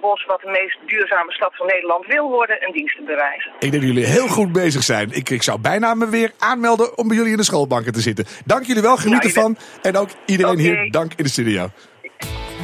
Bos, 0.00 0.24
wat 0.24 0.40
de 0.40 0.50
meest 0.50 0.78
duurzame 0.86 1.32
stad 1.32 1.56
van 1.56 1.66
Nederland 1.66 2.06
wil 2.06 2.28
worden, 2.28 2.64
een 2.66 2.72
dienst 2.72 2.96
te 2.96 3.02
bewijzen. 3.02 3.52
Ik 3.54 3.60
denk 3.60 3.72
dat 3.72 3.82
jullie 3.82 4.06
heel 4.06 4.28
goed 4.28 4.52
bezig 4.52 4.82
zijn. 4.82 5.10
Ik, 5.12 5.30
ik 5.30 5.42
zou 5.42 5.58
bijna 5.60 5.94
me 5.94 6.08
weer 6.08 6.32
aanmelden 6.38 6.98
om 6.98 7.08
bij 7.08 7.16
jullie 7.16 7.30
in 7.30 7.36
de 7.36 7.44
schoolbanken 7.44 7.92
te 7.92 8.00
zitten. 8.00 8.26
Dank 8.44 8.64
jullie 8.64 8.82
wel, 8.82 8.96
geniet 8.96 9.22
nou, 9.22 9.26
ervan. 9.26 9.56
En 9.82 9.96
ook 9.96 10.08
iedereen 10.26 10.52
okay. 10.52 10.64
hier, 10.64 10.90
dank 10.90 11.12
in 11.16 11.24
de 11.24 11.30
studio. 11.30 11.68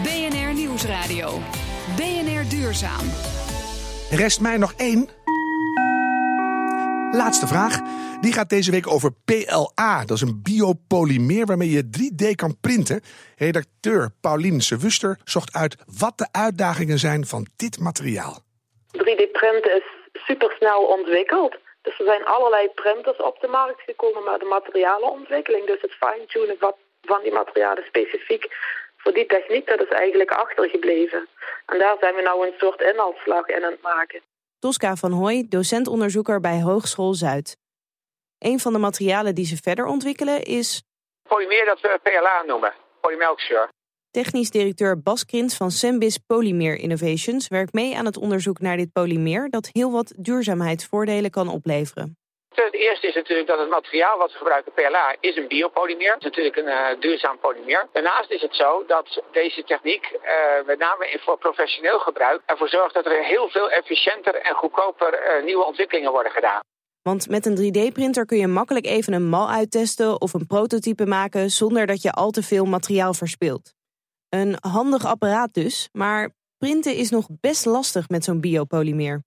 BNR 0.02 0.52
Nieuwsradio. 0.54 1.38
BNR 1.96 2.48
Duurzaam. 2.48 3.06
Rest 4.10 4.40
mij 4.40 4.56
nog 4.56 4.72
één. 4.76 5.08
Laatste 7.12 7.46
vraag. 7.46 7.80
Die 8.20 8.32
gaat 8.32 8.48
deze 8.48 8.70
week 8.70 8.86
over 8.86 9.10
PLA. 9.24 10.04
Dat 10.04 10.16
is 10.16 10.20
een 10.20 10.40
biopolymeer 10.42 11.46
waarmee 11.46 11.70
je 11.70 11.90
3D 11.96 12.34
kan 12.34 12.60
printen. 12.60 13.00
Redacteur 13.36 14.10
Paulien 14.20 14.60
Sewuster 14.60 15.18
zocht 15.24 15.54
uit 15.54 15.76
wat 15.98 16.18
de 16.18 16.28
uitdagingen 16.32 16.98
zijn 16.98 17.26
van 17.26 17.46
dit 17.56 17.78
materiaal. 17.78 18.36
3D-printen 18.96 19.76
is 19.76 19.86
supersnel 20.12 20.82
ontwikkeld. 20.82 21.56
Dus 21.82 21.98
er 21.98 22.04
zijn 22.04 22.24
allerlei 22.24 22.68
printers 22.74 23.16
op 23.22 23.40
de 23.40 23.48
markt 23.48 23.80
gekomen, 23.80 24.24
maar 24.24 24.38
de 24.38 24.44
materialenontwikkeling, 24.44 25.66
dus 25.66 25.80
het 25.80 25.94
fine-tunen 26.00 26.56
van 27.02 27.20
die 27.22 27.32
materialen 27.32 27.84
specifiek 27.84 28.44
voor 28.96 29.12
die 29.12 29.26
techniek, 29.26 29.66
dat 29.66 29.80
is 29.80 29.88
eigenlijk 29.88 30.30
achtergebleven. 30.30 31.28
En 31.66 31.78
daar 31.78 31.96
zijn 32.00 32.14
we 32.14 32.22
nou 32.22 32.46
een 32.46 32.58
soort 32.58 32.80
inhaalslag 32.80 33.46
in 33.48 33.64
aan 33.64 33.70
het 33.70 33.82
maken. 33.82 34.20
Tosca 34.58 34.96
van 34.96 35.12
Hooy, 35.12 35.46
docentonderzoeker 35.48 36.40
bij 36.40 36.60
Hogeschool 36.60 37.14
Zuid. 37.14 37.56
Een 38.38 38.58
van 38.58 38.72
de 38.72 38.78
materialen 38.78 39.34
die 39.34 39.46
ze 39.46 39.56
verder 39.56 39.86
ontwikkelen 39.86 40.42
is... 40.42 40.82
Polymeer 41.28 41.64
dat 41.64 41.80
we 41.80 41.98
PLA 42.02 42.42
noemen, 42.46 42.74
polymelkzuur. 43.00 43.68
Technisch 44.10 44.50
directeur 44.50 45.02
Bas 45.02 45.24
Krins 45.24 45.56
van 45.56 45.70
Sembis 45.70 46.18
Polymer 46.26 46.76
Innovations 46.76 47.48
werkt 47.48 47.72
mee 47.72 47.96
aan 47.96 48.04
het 48.04 48.16
onderzoek 48.16 48.58
naar 48.60 48.76
dit 48.76 48.92
polymeer 48.92 49.50
dat 49.50 49.68
heel 49.72 49.90
wat 49.92 50.12
duurzaamheidsvoordelen 50.16 51.30
kan 51.30 51.48
opleveren. 51.48 52.16
Het 52.54 52.74
eerste 52.74 53.06
is 53.06 53.14
natuurlijk 53.14 53.48
dat 53.48 53.58
het 53.58 53.68
materiaal 53.68 54.18
wat 54.18 54.32
we 54.32 54.38
gebruiken, 54.38 54.72
PLA, 54.72 55.16
is 55.20 55.36
een 55.36 55.48
biopolymeer. 55.48 56.12
Het 56.12 56.20
is 56.20 56.28
natuurlijk 56.28 56.56
een 56.56 56.66
uh, 56.66 57.00
duurzaam 57.00 57.38
polymeer. 57.38 57.88
Daarnaast 57.92 58.30
is 58.30 58.42
het 58.42 58.54
zo 58.54 58.84
dat 58.86 59.22
deze 59.32 59.64
techniek, 59.64 60.12
uh, 60.12 60.66
met 60.66 60.78
name 60.78 61.18
voor 61.20 61.38
professioneel 61.38 61.98
gebruik, 61.98 62.40
ervoor 62.46 62.68
zorgt 62.68 62.94
dat 62.94 63.06
er 63.06 63.24
heel 63.24 63.48
veel 63.48 63.70
efficiënter 63.70 64.34
en 64.34 64.54
goedkoper 64.54 65.12
uh, 65.12 65.44
nieuwe 65.44 65.64
ontwikkelingen 65.64 66.12
worden 66.12 66.32
gedaan. 66.32 66.60
Want 67.02 67.28
met 67.28 67.46
een 67.46 67.56
3D-printer 67.56 68.26
kun 68.26 68.38
je 68.38 68.46
makkelijk 68.46 68.86
even 68.86 69.12
een 69.12 69.28
mal 69.28 69.50
uittesten 69.50 70.20
of 70.20 70.34
een 70.34 70.46
prototype 70.46 71.06
maken 71.06 71.50
zonder 71.50 71.86
dat 71.86 72.02
je 72.02 72.12
al 72.12 72.30
te 72.30 72.42
veel 72.42 72.64
materiaal 72.64 73.14
verspilt. 73.14 73.74
Een 74.28 74.56
handig 74.60 75.06
apparaat 75.06 75.54
dus, 75.54 75.88
maar 75.92 76.30
printen 76.58 76.94
is 76.94 77.10
nog 77.10 77.26
best 77.40 77.66
lastig 77.66 78.08
met 78.08 78.24
zo'n 78.24 78.40
biopolymeer. 78.40 79.22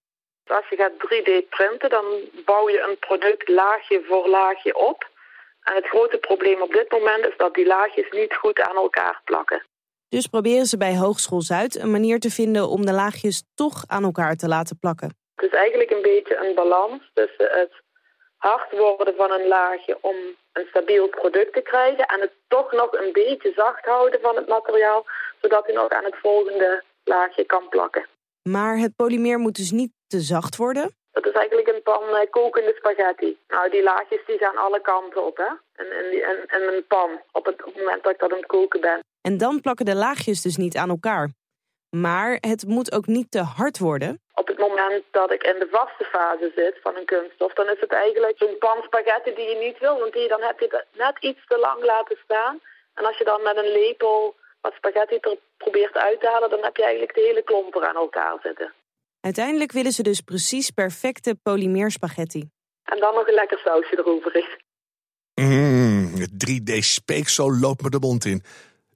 Als 0.45 0.69
je 0.69 0.75
gaat 0.75 0.91
3D 0.91 1.49
printen, 1.49 1.89
dan 1.89 2.05
bouw 2.45 2.69
je 2.69 2.87
een 2.89 2.99
product 2.99 3.49
laagje 3.49 4.03
voor 4.07 4.29
laagje 4.29 4.77
op. 4.77 5.09
En 5.61 5.75
het 5.75 5.85
grote 5.85 6.17
probleem 6.17 6.61
op 6.61 6.71
dit 6.71 6.91
moment 6.91 7.25
is 7.25 7.37
dat 7.37 7.53
die 7.53 7.65
laagjes 7.65 8.11
niet 8.11 8.33
goed 8.33 8.61
aan 8.61 8.75
elkaar 8.75 9.21
plakken. 9.23 9.63
Dus 10.09 10.27
proberen 10.27 10.65
ze 10.65 10.77
bij 10.77 10.97
Hogeschool 10.97 11.41
Zuid 11.41 11.75
een 11.75 11.91
manier 11.91 12.19
te 12.19 12.31
vinden 12.31 12.69
om 12.69 12.85
de 12.85 12.91
laagjes 12.91 13.43
toch 13.55 13.83
aan 13.87 14.03
elkaar 14.03 14.35
te 14.35 14.47
laten 14.47 14.79
plakken. 14.79 15.20
Het 15.41 15.51
is 15.51 15.59
eigenlijk 15.59 15.91
een 15.91 16.01
beetje 16.01 16.35
een 16.37 16.55
balans 16.55 17.11
tussen 17.13 17.49
het 17.59 17.73
hard 18.37 18.71
worden 18.71 19.15
van 19.15 19.31
een 19.31 19.47
laagje 19.47 19.97
om 20.01 20.15
een 20.53 20.65
stabiel 20.69 21.07
product 21.07 21.53
te 21.53 21.61
krijgen 21.61 22.05
en 22.05 22.21
het 22.21 22.31
toch 22.47 22.71
nog 22.71 22.93
een 22.93 23.11
beetje 23.11 23.51
zacht 23.55 23.85
houden 23.85 24.19
van 24.21 24.35
het 24.35 24.47
materiaal, 24.47 25.05
zodat 25.41 25.65
hij 25.65 25.75
nog 25.75 25.89
aan 25.89 26.03
het 26.03 26.15
volgende 26.21 26.83
laagje 27.03 27.45
kan 27.45 27.69
plakken. 27.69 28.05
Maar 28.49 28.77
het 28.77 28.95
polymeer 28.95 29.39
moet 29.39 29.55
dus 29.55 29.71
niet 29.71 29.91
te 30.07 30.19
zacht 30.19 30.55
worden? 30.55 30.95
Dat 31.11 31.25
is 31.25 31.31
eigenlijk 31.31 31.67
een 31.67 31.81
pan 31.83 32.03
eh, 32.15 32.29
kokende 32.29 32.73
spaghetti. 32.77 33.37
Nou, 33.47 33.69
die 33.69 33.83
laagjes 33.83 34.25
die 34.25 34.37
gaan 34.37 34.57
alle 34.57 34.81
kanten 34.81 35.25
op, 35.25 35.37
hè. 35.37 35.51
En, 35.75 35.87
en, 36.23 36.45
en 36.47 36.73
een 36.73 36.85
pan 36.87 37.09
op 37.31 37.45
het, 37.45 37.59
op 37.59 37.73
het 37.73 37.77
moment 37.77 38.03
dat 38.03 38.13
ik 38.13 38.19
dat 38.19 38.31
aan 38.31 38.37
het 38.37 38.45
koken 38.45 38.81
ben. 38.81 38.99
En 39.21 39.37
dan 39.37 39.61
plakken 39.61 39.85
de 39.85 39.95
laagjes 39.95 40.41
dus 40.41 40.57
niet 40.57 40.77
aan 40.77 40.89
elkaar. 40.89 41.29
Maar 41.91 42.37
het 42.39 42.67
moet 42.67 42.91
ook 42.91 43.07
niet 43.07 43.31
te 43.31 43.41
hard 43.41 43.77
worden. 43.79 44.21
Op 44.33 44.47
het 44.47 44.57
moment 44.57 45.03
dat 45.11 45.31
ik 45.31 45.43
in 45.43 45.59
de 45.59 45.67
vaste 45.71 46.03
fase 46.03 46.51
zit 46.55 46.79
van 46.81 46.95
een 46.95 47.05
kunststof, 47.05 47.53
dan 47.53 47.69
is 47.69 47.79
het 47.79 47.91
eigenlijk 47.91 48.37
zo'n 48.37 48.57
pan 48.59 48.81
spaghetti 48.81 49.33
die 49.35 49.49
je 49.49 49.55
niet 49.55 49.79
wil. 49.79 49.99
Want 49.99 50.13
die, 50.13 50.27
dan 50.27 50.41
heb 50.41 50.59
je 50.59 50.67
het 50.69 50.85
net 50.97 51.17
iets 51.19 51.47
te 51.47 51.57
lang 51.57 51.83
laten 51.83 52.17
staan. 52.23 52.59
En 52.93 53.05
als 53.05 53.17
je 53.17 53.23
dan 53.23 53.43
met 53.43 53.57
een 53.57 53.71
lepel 53.71 54.35
wat 54.61 54.73
spaghetti 54.73 55.17
er 55.21 55.37
probeert 55.57 55.95
uit 55.95 56.19
te 56.19 56.27
halen, 56.27 56.49
dan 56.49 56.63
heb 56.63 56.75
je 56.75 56.83
eigenlijk 56.83 57.15
de 57.15 57.21
hele 57.21 57.43
klomp 57.43 57.75
er 57.75 57.85
aan 57.85 57.95
elkaar 57.95 58.39
zitten. 58.43 58.73
Uiteindelijk 59.19 59.71
willen 59.71 59.91
ze 59.91 60.03
dus 60.03 60.21
precies 60.21 60.69
perfecte 60.69 61.35
polymeerspaghetti. 61.43 62.49
En 62.83 62.99
dan 62.99 63.13
nog 63.13 63.27
een 63.27 63.33
lekker 63.33 63.57
sausje 63.57 63.97
erover. 63.97 64.59
Mm, 65.35 66.13
het 66.15 66.31
3D-speeksel 66.31 67.59
loopt 67.59 67.81
me 67.81 67.89
de 67.89 67.99
mond 67.99 68.25
in. 68.25 68.43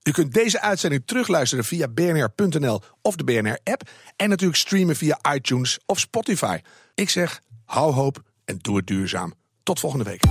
U 0.08 0.12
kunt 0.12 0.34
deze 0.34 0.62
uitzending 0.62 1.04
terugluisteren 1.06 1.66
via 1.66 1.88
bnr.nl 1.88 2.82
of 3.02 3.16
de 3.16 3.24
BNR-app. 3.24 3.90
En 4.16 4.30
natuurlijk 4.30 4.60
streamen 4.60 4.96
via 4.96 5.20
iTunes 5.34 5.80
of 5.86 6.00
Spotify. 6.00 6.60
Ik 6.96 7.10
zeg, 7.10 7.42
hou 7.66 7.94
hoop 7.94 8.22
en 8.46 8.58
doe 8.62 8.78
het 8.78 8.88
duurzaam. 8.88 9.34
Tot 9.64 9.80
volgende 9.80 10.06
week. 10.06 10.24